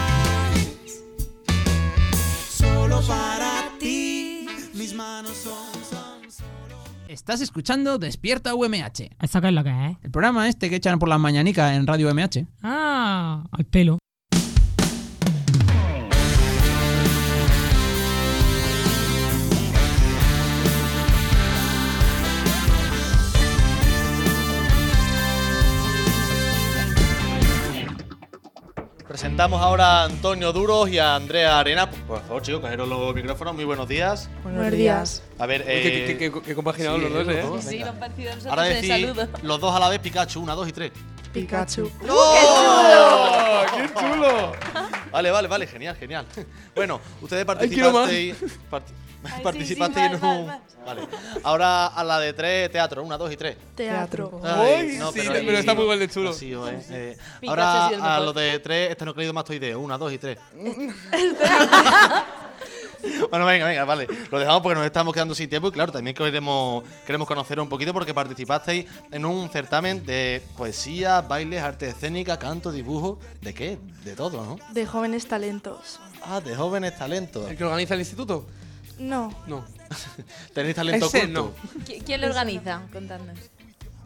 Solo 3.01 3.07
para 3.07 3.77
ti, 3.79 4.45
mis 4.73 4.93
manos 4.93 5.35
son, 5.37 5.73
son 5.89 6.21
Estás 7.07 7.41
escuchando 7.41 7.97
Despierta 7.97 8.53
UMH. 8.53 9.09
¿Esta 9.21 9.41
qué 9.41 9.47
es 9.47 9.53
lo 9.53 9.63
que 9.63 9.69
es? 9.69 9.97
El 10.03 10.11
programa 10.11 10.47
este 10.47 10.69
que 10.69 10.75
echan 10.77 10.99
por 10.99 11.09
las 11.09 11.19
mañanicas 11.19 11.73
en 11.75 11.87
Radio 11.87 12.09
UMH. 12.09 12.45
Ah, 12.61 13.43
al 13.51 13.65
pelo. 13.65 13.99
Presentamos 29.21 29.62
ahora 29.62 30.01
a 30.01 30.05
Antonio 30.05 30.51
Duros 30.51 30.89
y 30.89 30.97
a 30.97 31.13
Andrea 31.15 31.60
Arena. 31.60 31.88
Por 31.88 32.23
favor, 32.23 32.41
chicos, 32.41 32.60
cogeros 32.62 32.89
los 32.89 33.13
micrófonos. 33.13 33.53
Muy 33.53 33.65
buenos 33.65 33.88
días. 33.88 34.27
Buenos 34.41 34.71
días. 34.71 35.21
A 35.38 35.45
ver, 35.45 35.63
eh, 35.67 36.07
qué- 36.07 36.17
qué- 36.17 36.31
qué- 36.31 36.41
qué 36.41 36.55
compaginados 36.55 36.99
los 36.99 37.13
dos, 37.13 37.27
¿eh? 37.27 37.43
Sí, 37.62 37.84
parecidos 37.99 38.38
nosotros 38.38 38.45
Ahora 38.47 38.63
decís 38.63 39.43
los 39.43 39.62
dos 39.62 39.75
a 39.75 39.79
la 39.79 39.89
vez 39.89 39.99
Pikachu. 39.99 40.41
Una, 40.41 40.55
dos 40.55 40.67
y 40.67 40.71
tres. 40.71 40.91
Pikachu. 41.31 41.91
¡Oh! 42.10 43.62
¡Qué 43.77 43.93
chulo! 43.93 44.53
Vale, 45.12 45.29
vale, 45.29 45.47
vale, 45.47 45.67
genial, 45.67 45.95
genial. 45.97 46.25
Bueno, 46.73 46.99
ustedes 47.21 47.45
participasteis. 47.45 48.36
parti- 48.71 48.91
Ay, 49.23 49.65
sí, 49.65 49.75
sí, 49.75 49.81
en 49.81 50.23
un. 50.25 50.47
Vale. 50.86 51.01
Ahora 51.43 51.88
a 51.88 52.03
la 52.03 52.19
de 52.19 52.34
tres, 52.34 52.71
teatro. 52.71 53.03
Una, 53.03 53.17
dos 53.17 53.31
y 53.31 53.38
tres. 53.38 53.55
Teatro. 53.75 54.41
Ay, 54.43 54.95
no, 54.97 55.12
sí, 55.12 55.19
ahí- 55.19 55.45
pero 55.45 55.57
está 55.57 55.73
muy 55.75 55.84
igual 55.84 55.99
de 55.99 56.07
chulo. 56.10 56.31
¿eh? 56.67 56.81
Eh, 56.89 57.17
ahora 57.47 57.88
a 57.88 58.19
lo 58.19 58.34
de 58.34 58.60
tres, 58.60 58.91
estenocridomastoideo. 58.91 59.79
Una, 59.79 59.97
dos 59.97 60.12
y 60.12 60.17
tres. 60.17 60.38
Bueno, 63.31 63.45
venga, 63.45 63.65
venga, 63.65 63.84
vale. 63.84 64.07
Lo 64.29 64.38
dejamos 64.39 64.62
porque 64.62 64.75
nos 64.75 64.86
estamos 64.86 65.12
quedando 65.13 65.34
sin 65.34 65.49
tiempo 65.49 65.69
y 65.69 65.71
claro, 65.71 65.91
también 65.91 66.15
queremos, 66.15 66.84
queremos 67.05 67.27
conocer 67.27 67.60
un 67.60 67.67
poquito 67.67 67.93
porque 67.93 68.13
participasteis 68.13 68.86
en 69.12 69.25
un 69.25 69.49
certamen 69.49 70.05
de 70.05 70.43
poesía, 70.55 71.21
bailes, 71.21 71.63
arte 71.63 71.89
escénica, 71.89 72.38
canto, 72.38 72.71
dibujo. 72.71 73.19
¿De 73.41 73.53
qué? 73.55 73.79
De 74.03 74.15
todo, 74.15 74.45
¿no? 74.45 74.57
De 74.71 74.86
jóvenes 74.86 75.27
talentos. 75.27 75.99
Ah, 76.23 76.41
de 76.41 76.55
jóvenes 76.55 76.95
talentos. 76.97 77.49
¿El 77.49 77.57
que 77.57 77.63
organiza 77.63 77.95
el 77.95 78.01
instituto? 78.01 78.45
No. 79.01 79.33
No. 79.47 79.65
¿Tenéis 80.53 80.75
talento 80.75 81.07
Ese? 81.07 81.27
¿Qui- 81.85 82.03
¿Quién 82.05 82.21
lo 82.21 82.27
organiza? 82.27 82.81
Contadnos. 82.93 83.37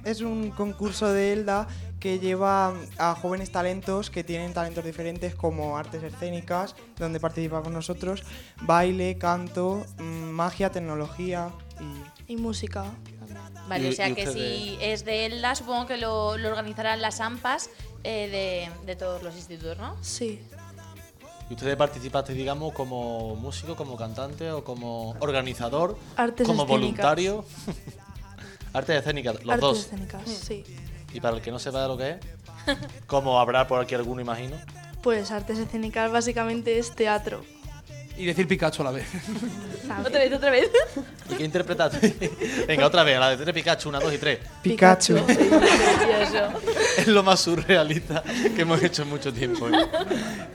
Es 0.03 0.21
un 0.21 0.51
concurso 0.51 1.12
de 1.12 1.34
Elda 1.34 1.67
que 1.99 2.19
lleva 2.19 2.73
a 2.99 3.15
jóvenes 3.15 3.51
talentos 3.51 4.12
que 4.12 4.23
tienen 4.23 4.53
talentos 4.53 4.86
diferentes 4.86 5.34
como 5.34 5.77
artes 5.77 6.03
escénicas, 6.03 6.75
donde 6.97 7.19
participamos 7.19 7.71
nosotros, 7.71 8.21
baile, 8.62 9.17
canto, 9.17 9.84
mm, 9.97 10.03
magia, 10.29 10.71
tecnología 10.71 11.49
y... 12.27 12.34
Y 12.34 12.38
música. 12.38 12.86
Vale, 13.67 13.88
Y- 13.88 13.89
o 13.89 13.93
sea 13.93 14.13
que 14.13 14.27
si 14.27 14.77
es 14.79 15.05
de 15.05 15.25
ELDA, 15.25 15.55
supongo 15.55 15.88
que 15.88 15.97
lo, 15.97 16.38
lo 16.38 16.49
organizarán 16.49 17.01
las 17.01 17.19
AMPAs 17.19 17.71
eh, 18.03 18.69
de, 18.79 18.86
de 18.86 18.95
todos 18.95 19.23
los 19.23 19.36
institutos, 19.36 19.77
¿no? 19.79 19.95
Sí. 20.03 20.39
¿Y 21.49 21.53
ustedes 21.53 21.75
participasteis, 21.75 22.38
digamos, 22.38 22.73
como 22.73 23.36
músico, 23.36 23.75
como 23.75 23.95
cantante 23.95 24.51
o 24.51 24.63
como 24.63 25.12
organizador? 25.19 25.97
Artes 26.17 26.47
como 26.47 26.63
escénicas. 26.63 26.67
voluntario. 27.05 27.45
Artes 28.73 28.97
escénicas, 28.97 29.36
los 29.43 29.53
Artes 29.53 29.62
dos. 29.62 29.79
escénicas, 29.79 30.21
sí. 30.27 30.63
Y 31.13 31.19
para 31.21 31.38
el 31.38 31.41
que 31.41 31.51
no 31.51 31.60
sepa 31.60 31.81
de 31.84 31.88
lo 31.88 31.97
que 31.97 32.10
es, 32.12 32.17
como 33.08 33.39
habrá 33.39 33.67
por 33.67 33.79
aquí 33.81 33.95
alguno, 33.95 34.21
imagino. 34.21 34.58
Pues 35.01 35.29
artes 35.31 35.60
escénicas 35.60 36.12
básicamente 36.12 36.79
es 36.79 36.93
teatro. 36.95 37.43
Y 38.17 38.25
decir 38.25 38.47
Pikachu 38.47 38.82
a 38.82 38.86
la 38.86 38.91
vez. 38.91 39.06
Otra 39.99 40.19
vez, 40.19 40.34
otra 40.34 40.49
vez. 40.49 40.69
¿Y 41.32 41.36
qué 41.36 41.43
interpretaste? 41.43 42.30
Venga, 42.67 42.86
otra 42.88 43.04
vez, 43.04 43.17
a 43.17 43.19
la 43.19 43.30
de 43.32 43.38
tres 43.38 43.54
Pikachu, 43.54 43.89
una, 43.89 43.99
dos 43.99 44.13
y 44.13 44.17
tres. 44.17 44.39
Pikachu. 44.62 45.17
Es 46.97 47.08
lo 47.08 47.23
más 47.23 47.41
surrealista 47.41 48.23
que 48.56 48.62
hemos 48.62 48.82
hecho 48.82 49.04
en 49.04 49.10
mucho 49.10 49.34
tiempo. 49.34 49.67
¿eh? 49.69 49.86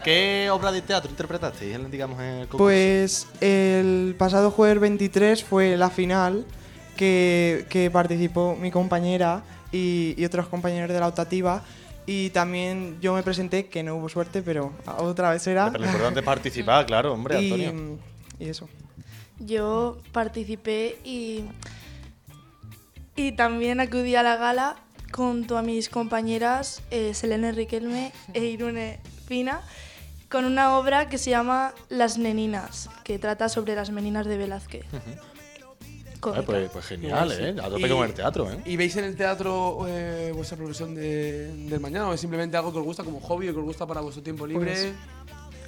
¿Qué 0.03 0.49
obra 0.51 0.73
de 0.73 0.83
teatro 0.83 1.11
interpretasteis, 1.11 1.75
en- 1.75 1.91
digamos, 1.91 2.19
en 2.21 2.27
el 2.27 2.49
concurso? 2.49 2.59
Pues 2.65 3.27
el 3.41 4.15
pasado 4.19 4.51
jueves 4.51 4.81
23 4.81 5.45
fue 5.45 5.77
la 5.77 5.91
final 5.91 6.45
que, 6.97 7.67
que 7.69 7.91
participó 7.91 8.57
mi 8.57 8.71
compañera 8.71 9.43
y, 9.73 10.15
y 10.17 10.25
otros 10.25 10.49
compañeros 10.49 10.91
de 10.91 11.01
la 11.01 11.09
optativa. 11.09 11.63
Y 12.11 12.31
también 12.31 12.99
yo 13.01 13.15
me 13.15 13.23
presenté, 13.23 13.67
que 13.67 13.85
no 13.85 13.95
hubo 13.95 14.09
suerte, 14.09 14.43
pero 14.43 14.73
otra 14.99 15.31
vez 15.31 15.47
era. 15.47 15.71
Pero 15.71 15.85
lo 15.85 15.91
importante 15.91 16.19
es 16.19 16.27
participar, 16.27 16.85
claro, 16.85 17.13
hombre, 17.13 17.41
y, 17.41 17.53
Antonio. 17.53 17.99
y 18.41 18.49
eso. 18.49 18.69
Yo 19.39 19.97
participé 20.11 20.99
y, 21.05 21.45
y 23.15 23.31
también 23.31 23.79
acudí 23.79 24.17
a 24.17 24.25
la 24.25 24.35
gala 24.35 24.75
junto 25.13 25.57
a 25.57 25.63
mis 25.63 25.89
compañeras 25.89 26.83
eh, 26.91 27.15
Selene 27.15 27.53
Riquelme 27.53 28.13
e 28.35 28.45
Irune 28.45 28.99
Pina. 29.29 29.61
con 30.29 30.45
una 30.45 30.77
obra 30.79 31.09
que 31.09 31.17
se 31.17 31.31
llama 31.31 31.75
Las 31.91 32.19
Neninas, 32.19 32.91
que 33.05 33.21
trata 33.21 33.49
sobre 33.49 33.77
las 33.77 33.91
meninas 33.91 34.27
de 34.27 34.37
Velázquez. 34.37 34.85
Pues, 36.21 36.71
pues 36.71 36.85
genial, 36.87 37.33
¿eh? 37.33 37.57
A 37.63 37.69
tope 37.69 37.89
con 37.89 38.05
el 38.05 38.13
teatro, 38.15 38.51
¿eh? 38.51 38.59
¿Y 38.67 38.77
veis 38.77 38.95
en 38.97 39.05
el 39.05 39.17
teatro 39.17 39.87
eh, 39.89 40.33
vuestra 40.35 40.57
progresión 40.57 40.95
de- 40.95 41.53
del 41.69 41.81
mañana 41.81 42.09
o 42.09 42.13
es 42.15 42.21
simplemente 42.21 42.57
algo 42.57 42.73
que 42.73 42.79
os 42.79 42.85
gusta 42.85 43.03
como 43.05 43.21
hobby 43.21 43.49
o 43.49 43.53
que 43.55 43.59
os 43.59 43.65
gusta 43.65 43.87
para 43.87 44.01
vuestro 44.01 44.23
tiempo 44.23 44.47
libre? 44.47 44.71
Pues, 44.73 44.93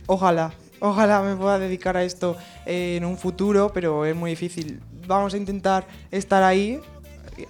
Ojalá, 0.07 0.53
ojalá 0.81 1.23
me 1.23 1.37
pueda 1.37 1.59
dedicar 1.61 1.97
a 1.97 2.03
esto 2.05 2.37
eh, 2.67 2.97
en 2.97 3.05
un 3.05 3.17
futuro, 3.17 3.71
pero 3.73 4.05
es 4.05 4.17
muy 4.17 4.31
difícil. 4.31 4.81
Vamos 5.07 5.33
a 5.35 5.37
intentar 5.37 5.87
estar 6.11 6.43
ahí 6.43 6.81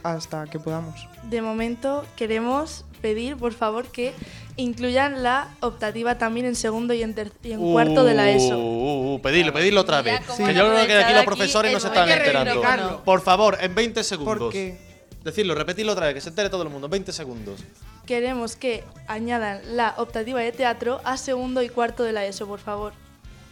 hasta 0.02 0.44
que 0.46 0.58
podamos. 0.58 1.08
De 1.28 1.40
momento 1.42 2.04
queremos 2.14 2.84
pedir, 3.02 3.36
por 3.36 3.52
favor, 3.52 3.86
que 3.88 4.14
incluyan 4.56 5.22
la 5.22 5.48
optativa 5.60 6.16
también 6.16 6.46
en 6.46 6.54
segundo 6.56 6.94
y 6.94 7.02
en, 7.02 7.14
y 7.42 7.52
en 7.52 7.60
cuarto 7.60 8.04
de 8.04 8.14
la 8.14 8.30
ESO. 8.30 8.58
Uh, 8.58 9.14
uh, 9.14 9.20
pedidlo, 9.20 9.52
pedidlo 9.52 9.82
otra 9.82 10.00
vez. 10.00 10.20
Que 10.20 10.54
yo 10.54 10.72
creo 10.72 10.86
que 10.86 10.94
aquí 10.94 11.12
los 11.12 11.24
profesores 11.24 11.68
aquí 11.68 11.74
no 11.74 11.80
se 11.80 11.88
están 11.88 12.08
enterando. 12.08 13.02
Por 13.04 13.20
favor, 13.20 13.58
en 13.60 13.74
20 13.74 14.02
segundos. 14.04 14.38
¿Por 14.38 14.52
qué? 14.52 14.78
Decirlo, 15.22 15.54
repetirlo 15.54 15.92
otra 15.92 16.06
vez, 16.06 16.14
que 16.14 16.20
se 16.20 16.30
entere 16.30 16.48
todo 16.48 16.62
el 16.62 16.68
mundo. 16.70 16.88
20 16.88 17.12
segundos. 17.12 17.60
Queremos 18.06 18.56
que 18.56 18.82
añadan 19.06 19.60
la 19.76 19.94
optativa 19.98 20.40
de 20.40 20.50
teatro 20.50 21.00
a 21.04 21.16
segundo 21.16 21.62
y 21.62 21.68
cuarto 21.68 22.02
de 22.02 22.12
la 22.12 22.24
ESO, 22.24 22.46
por 22.46 22.58
favor. 22.58 22.92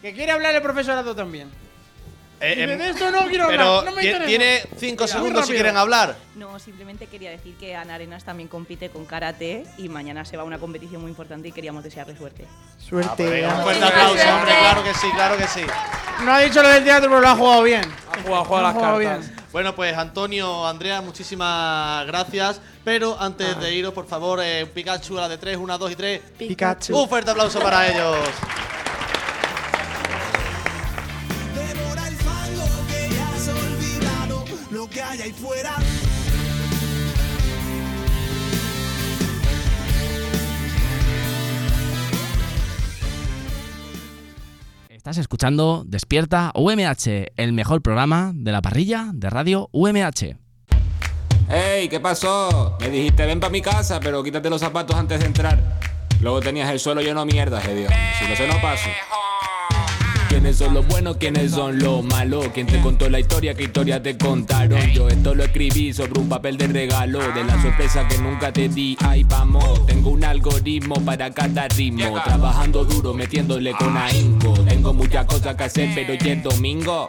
Que 0.01 0.13
quiere 0.13 0.31
hablar 0.31 0.55
el 0.55 0.61
profesorado 0.61 1.15
también. 1.15 1.49
Eh, 2.41 2.63
em, 2.63 2.77
de 2.77 2.89
esto 2.89 3.11
no 3.11 3.27
quiero 3.27 3.47
pero 3.47 3.63
hablar, 3.79 3.85
no 3.85 3.91
me 3.91 4.01
ti- 4.01 4.07
interesa. 4.07 4.27
tiene 4.27 4.61
5 4.77 5.03
Mira, 5.03 5.07
segundos 5.07 5.45
si 5.47 5.53
quieren 5.53 5.77
hablar. 5.77 6.15
No, 6.35 6.57
simplemente 6.59 7.05
quería 7.07 7.29
decir 7.29 7.55
que 7.55 7.75
Ana 7.75 7.95
Arenas 7.95 8.23
también 8.23 8.49
compite 8.49 8.89
con 8.89 9.05
karate 9.05 9.63
y 9.77 9.89
mañana 9.89 10.25
se 10.25 10.37
va 10.37 10.43
a 10.43 10.45
una 10.45 10.57
competición 10.57 11.01
muy 11.01 11.11
importante 11.11 11.47
y 11.47 11.51
queríamos 11.51 11.83
desearle 11.83 12.17
suerte. 12.17 12.47
Suerte. 12.79 13.09
Ah, 13.11 13.15
pues 13.15 13.29
venga, 13.29 13.55
un 13.55 13.61
fuerte 13.63 13.83
aplauso, 13.85 14.29
hombre, 14.35 14.53
claro 14.59 14.83
que 14.83 14.93
sí, 14.95 15.07
claro 15.13 15.37
que 15.37 15.47
sí. 15.47 15.61
No 16.25 16.33
ha 16.33 16.39
dicho 16.39 16.61
lo 16.63 16.69
del 16.69 16.83
teatro, 16.83 17.09
pero 17.09 17.21
lo 17.21 17.27
ha 17.27 17.35
jugado 17.35 17.63
bien. 17.63 17.81
Ha 17.83 18.21
jugado, 18.23 18.61
las 18.63 18.73
jugado 18.73 18.97
cartas. 18.99 19.27
bien. 19.29 19.41
Bueno, 19.51 19.75
pues 19.75 19.97
Antonio, 19.97 20.65
Andrea, 20.67 21.01
muchísimas 21.01 22.05
gracias. 22.07 22.61
Pero 22.83 23.15
antes 23.19 23.59
de 23.59 23.73
iros, 23.75 23.93
por 23.93 24.07
favor, 24.07 24.39
eh, 24.41 24.65
Pikachu 24.65 25.17
a 25.17 25.21
la 25.21 25.29
de 25.29 25.37
3, 25.37 25.57
1, 25.57 25.77
2 25.77 25.91
y 25.91 25.95
3. 25.95 26.21
Pikachu. 26.37 26.97
Un 26.97 27.07
fuerte 27.09 27.29
aplauso 27.31 27.59
para 27.59 27.87
ellos. 27.87 28.17
Que 34.91 35.01
hay 35.01 35.21
ahí 35.21 35.31
fuera. 35.31 35.75
Estás 44.89 45.17
escuchando 45.17 45.83
Despierta 45.87 46.51
UMH, 46.53 47.31
el 47.37 47.53
mejor 47.53 47.81
programa 47.81 48.33
de 48.35 48.51
la 48.51 48.61
parrilla 48.61 49.07
de 49.13 49.29
radio 49.29 49.69
UMH. 49.71 50.37
¡Ey! 51.49 51.89
¿Qué 51.89 51.99
pasó? 51.99 52.77
Me 52.79 52.89
dijiste 52.89 53.25
ven 53.25 53.39
para 53.39 53.51
mi 53.51 53.61
casa, 53.61 53.99
pero 53.99 54.21
quítate 54.23 54.49
los 54.49 54.61
zapatos 54.61 54.95
antes 54.95 55.19
de 55.19 55.25
entrar. 55.25 55.79
Luego 56.21 56.39
tenías 56.41 56.69
el 56.69 56.79
suelo 56.79 57.01
lleno 57.01 57.25
de 57.25 57.33
mierda, 57.33 57.59
Dios. 57.61 57.91
Si 58.19 58.27
no 58.27 58.35
sé, 58.35 58.47
no 58.47 58.61
paso. 58.61 58.89
¿Quiénes 60.41 60.57
son 60.57 60.73
los 60.73 60.87
buenos? 60.87 61.17
¿Quiénes 61.17 61.51
son 61.51 61.77
los 61.77 62.03
malos? 62.03 62.47
¿Quién 62.51 62.65
te 62.65 62.81
contó 62.81 63.07
la 63.07 63.19
historia? 63.19 63.53
¿Qué 63.53 63.65
historia 63.65 64.01
te 64.01 64.17
contaron? 64.17 64.79
Yo 64.91 65.07
esto 65.07 65.35
lo 65.35 65.43
escribí 65.43 65.93
sobre 65.93 66.19
un 66.19 66.29
papel 66.29 66.57
de 66.57 66.65
regalo 66.65 67.19
De 67.19 67.43
la 67.43 67.61
sorpresa 67.61 68.07
que 68.07 68.17
nunca 68.17 68.51
te 68.51 68.67
di, 68.67 68.97
ahí 69.01 69.23
vamos 69.23 69.85
Tengo 69.85 70.09
un 70.09 70.23
algoritmo 70.23 70.95
para 71.05 71.29
cada 71.29 71.67
ritmo 71.67 72.19
Trabajando 72.23 72.83
duro, 72.85 73.13
metiéndole 73.13 73.71
con 73.73 73.95
ahínco 73.95 74.53
Tengo 74.67 74.95
muchas 74.95 75.27
cosas 75.27 75.55
que 75.55 75.63
hacer, 75.63 75.91
pero 75.93 76.15
ya 76.15 76.33
es 76.33 76.41
domingo 76.41 77.05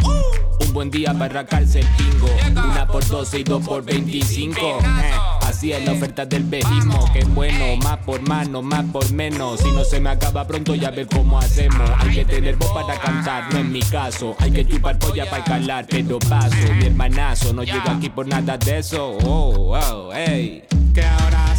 Un 0.61 0.73
buen 0.75 0.91
día 0.91 1.15
para 1.15 1.25
arrancarse 1.25 1.81
el 1.81 1.87
pingo 1.97 2.29
Una 2.71 2.87
por 2.87 3.03
12 3.07 3.39
y 3.39 3.45
dos 3.45 3.67
por 3.67 3.83
25 3.83 4.61
Eh, 4.61 5.11
Así 5.53 5.71
es 5.71 5.85
la 5.85 5.93
oferta 5.93 6.25
del 6.25 6.45
bejismo 6.45 7.13
Que 7.13 7.25
bueno, 7.25 7.77
más 7.85 7.99
por 7.99 8.27
más, 8.27 8.49
no 8.49 8.63
más 8.63 8.87
por 8.87 9.13
menos. 9.13 9.61
Si 9.61 9.71
no 9.71 9.85
se 9.85 10.01
me 10.01 10.09
acaba 10.09 10.47
pronto 10.47 10.75
ya 10.75 10.91
ver 10.91 11.07
cómo 11.07 11.39
hacemos. 11.39 11.91
Hay 11.99 12.15
que 12.15 12.25
tener 12.25 12.57
voz 12.57 12.71
para 12.73 12.99
cantar, 12.99 13.53
no 13.53 13.59
es 13.59 13.67
mi 13.67 13.83
caso. 13.83 14.35
Hay 14.39 14.51
que 14.51 14.67
chupar 14.67 14.99
polla 14.99 15.29
para 15.29 15.45
calar, 15.45 15.87
pero 15.91 16.19
paso. 16.21 16.57
Mi 16.79 16.87
hermanazo 16.87 17.53
no 17.53 17.65
llega 17.65 17.93
aquí 17.93 18.09
por 18.09 18.27
nada 18.27 18.57
de 18.57 18.79
eso. 18.79 19.19
Oh, 19.25 19.77
oh, 19.77 20.11
hey 20.15 20.65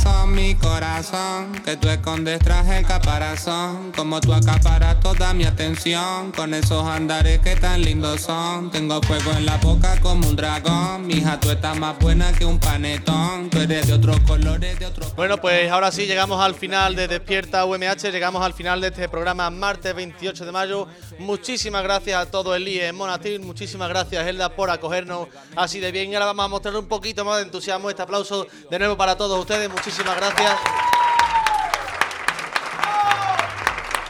Son 0.04 0.36
mi 0.36 0.54
corazón, 0.56 1.54
que 1.64 1.78
tú 1.78 1.88
escondes 1.88 2.40
tras 2.40 2.68
el 2.68 2.86
caparazón. 2.86 3.94
Como 3.96 4.20
tú 4.20 4.34
acaparas 4.34 5.00
toda 5.00 5.34
mi 5.34 5.46
atención, 5.46 6.34
con 6.34 6.54
esos 6.54 6.86
andares 6.86 7.40
que 7.40 7.56
tan 7.56 7.82
lindos 7.82 8.20
son. 8.20 8.70
Tengo 8.70 9.02
fuego 9.02 9.32
en 9.32 9.46
la 9.46 9.56
boca 9.58 9.98
como 10.02 10.28
un 10.28 10.36
dragón. 10.36 11.08
Mija, 11.08 11.40
tú 11.40 11.52
estás 11.52 11.80
más 11.80 11.98
buena 12.00 12.34
que 12.34 12.44
un 12.44 12.60
panetón. 12.60 13.50
Tú 13.50 13.60
eres 13.60 13.88
de 13.88 13.94
otros 13.94 14.20
colores, 14.28 14.78
de 14.78 14.86
otros 14.88 15.16
Bueno, 15.16 15.38
pues 15.38 15.72
ahora 15.72 15.90
sí 15.90 16.06
llegamos 16.06 16.42
al 16.42 16.56
final 16.56 16.98
de 16.98 17.08
Despierta 17.08 17.64
UMH, 17.64 18.12
llegamos 18.12 18.44
al 18.44 18.54
final 18.54 18.82
de 18.82 18.88
este 18.88 19.08
programa 19.08 19.50
martes 19.50 19.96
28 19.96 20.46
de 20.46 20.52
mayo. 20.52 20.88
Muchísimas 21.20 21.82
gracias 21.82 22.22
a 22.22 22.30
todo 22.30 22.56
el 22.56 22.68
IE 22.68 22.92
Monatil, 22.92 23.40
muchísimas 23.40 23.88
gracias 23.88 24.28
Elda 24.28 24.50
por 24.50 24.70
acogernos 24.70 25.30
así 25.56 25.80
de 25.80 25.94
bien. 25.94 26.12
Y 26.12 26.16
ahora 26.16 26.26
vamos 26.26 26.44
a 26.44 26.50
mostrar 26.50 26.76
un 26.76 26.88
poquito 26.88 27.24
más 27.24 27.38
de 27.38 27.44
entusiasmo. 27.44 27.90
Este 27.90 28.02
aplauso 28.02 28.48
de 28.70 28.80
nuevo 28.80 28.98
para 28.98 29.16
todos 29.16 29.40
ustedes, 29.40 29.70
muchísimas 29.70 29.93
gracias. 30.02 30.93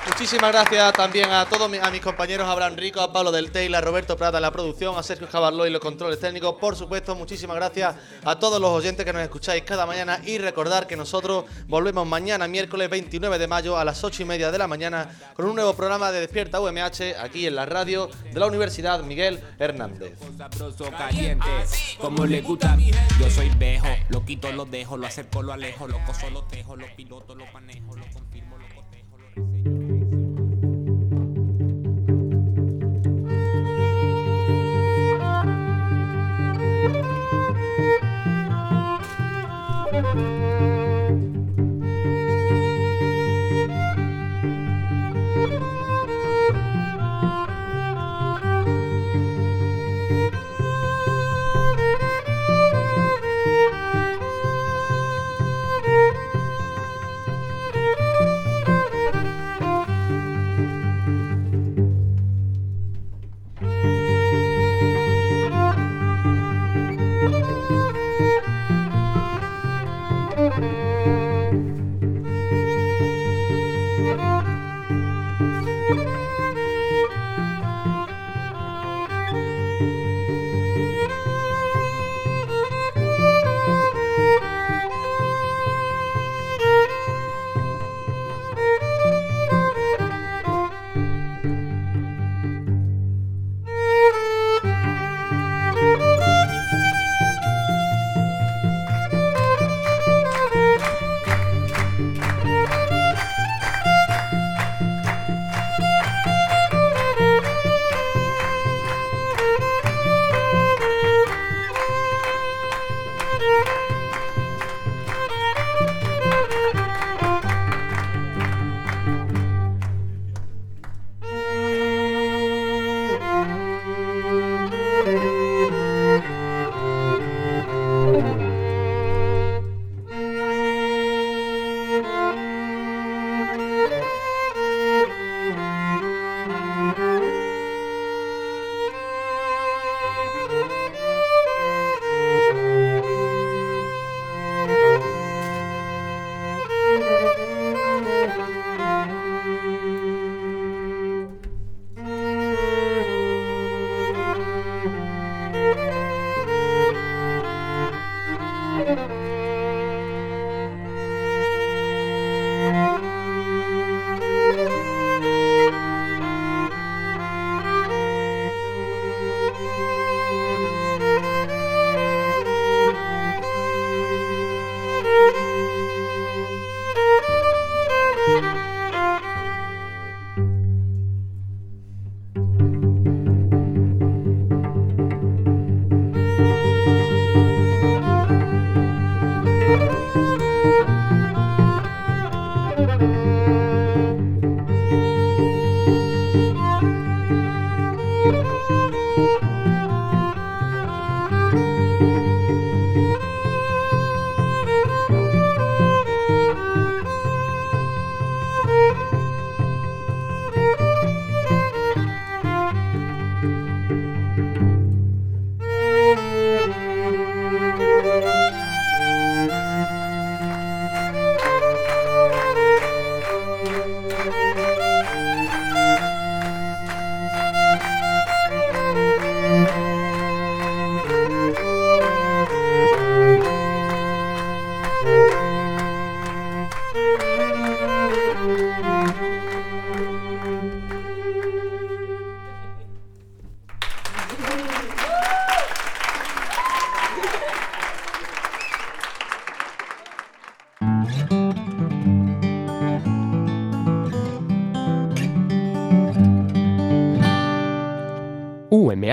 Muchísimas 0.05 0.51
gracias 0.51 0.93
también 0.93 1.31
a 1.31 1.45
todos 1.45 1.71
a 1.81 1.89
mis 1.89 2.01
compañeros, 2.01 2.45
Abraham 2.47 2.75
Rico, 2.75 2.99
a 2.99 3.13
Pablo 3.13 3.31
del 3.31 3.51
Taylor, 3.51 3.77
a 3.77 3.85
Roberto 3.85 4.17
Prada 4.17 4.39
la 4.41 4.51
producción, 4.51 4.97
a 4.97 5.03
Sergio 5.03 5.27
Jabarlo 5.31 5.65
y 5.65 5.69
los 5.69 5.81
controles 5.81 6.19
técnicos. 6.19 6.55
Por 6.59 6.75
supuesto, 6.75 7.15
muchísimas 7.15 7.55
gracias 7.55 7.95
a 8.23 8.37
todos 8.37 8.59
los 8.59 8.69
oyentes 8.69 9.05
que 9.05 9.13
nos 9.13 9.21
escucháis 9.21 9.63
cada 9.63 9.85
mañana 9.85 10.19
y 10.25 10.39
recordar 10.39 10.87
que 10.87 10.97
nosotros 10.97 11.45
volvemos 11.67 12.05
mañana, 12.05 12.49
miércoles 12.49 12.89
29 12.89 13.39
de 13.39 13.47
mayo 13.47 13.77
a 13.77 13.85
las 13.85 14.03
8 14.03 14.23
y 14.23 14.25
media 14.25 14.51
de 14.51 14.57
la 14.57 14.67
mañana 14.67 15.09
con 15.35 15.45
un 15.45 15.55
nuevo 15.55 15.73
programa 15.73 16.11
de 16.11 16.19
Despierta 16.19 16.59
UMH 16.59 17.15
aquí 17.21 17.47
en 17.47 17.55
la 17.55 17.65
radio 17.65 18.09
de 18.31 18.39
la 18.39 18.47
Universidad 18.47 19.01
Miguel 19.03 19.41
Hernández. 19.57 20.17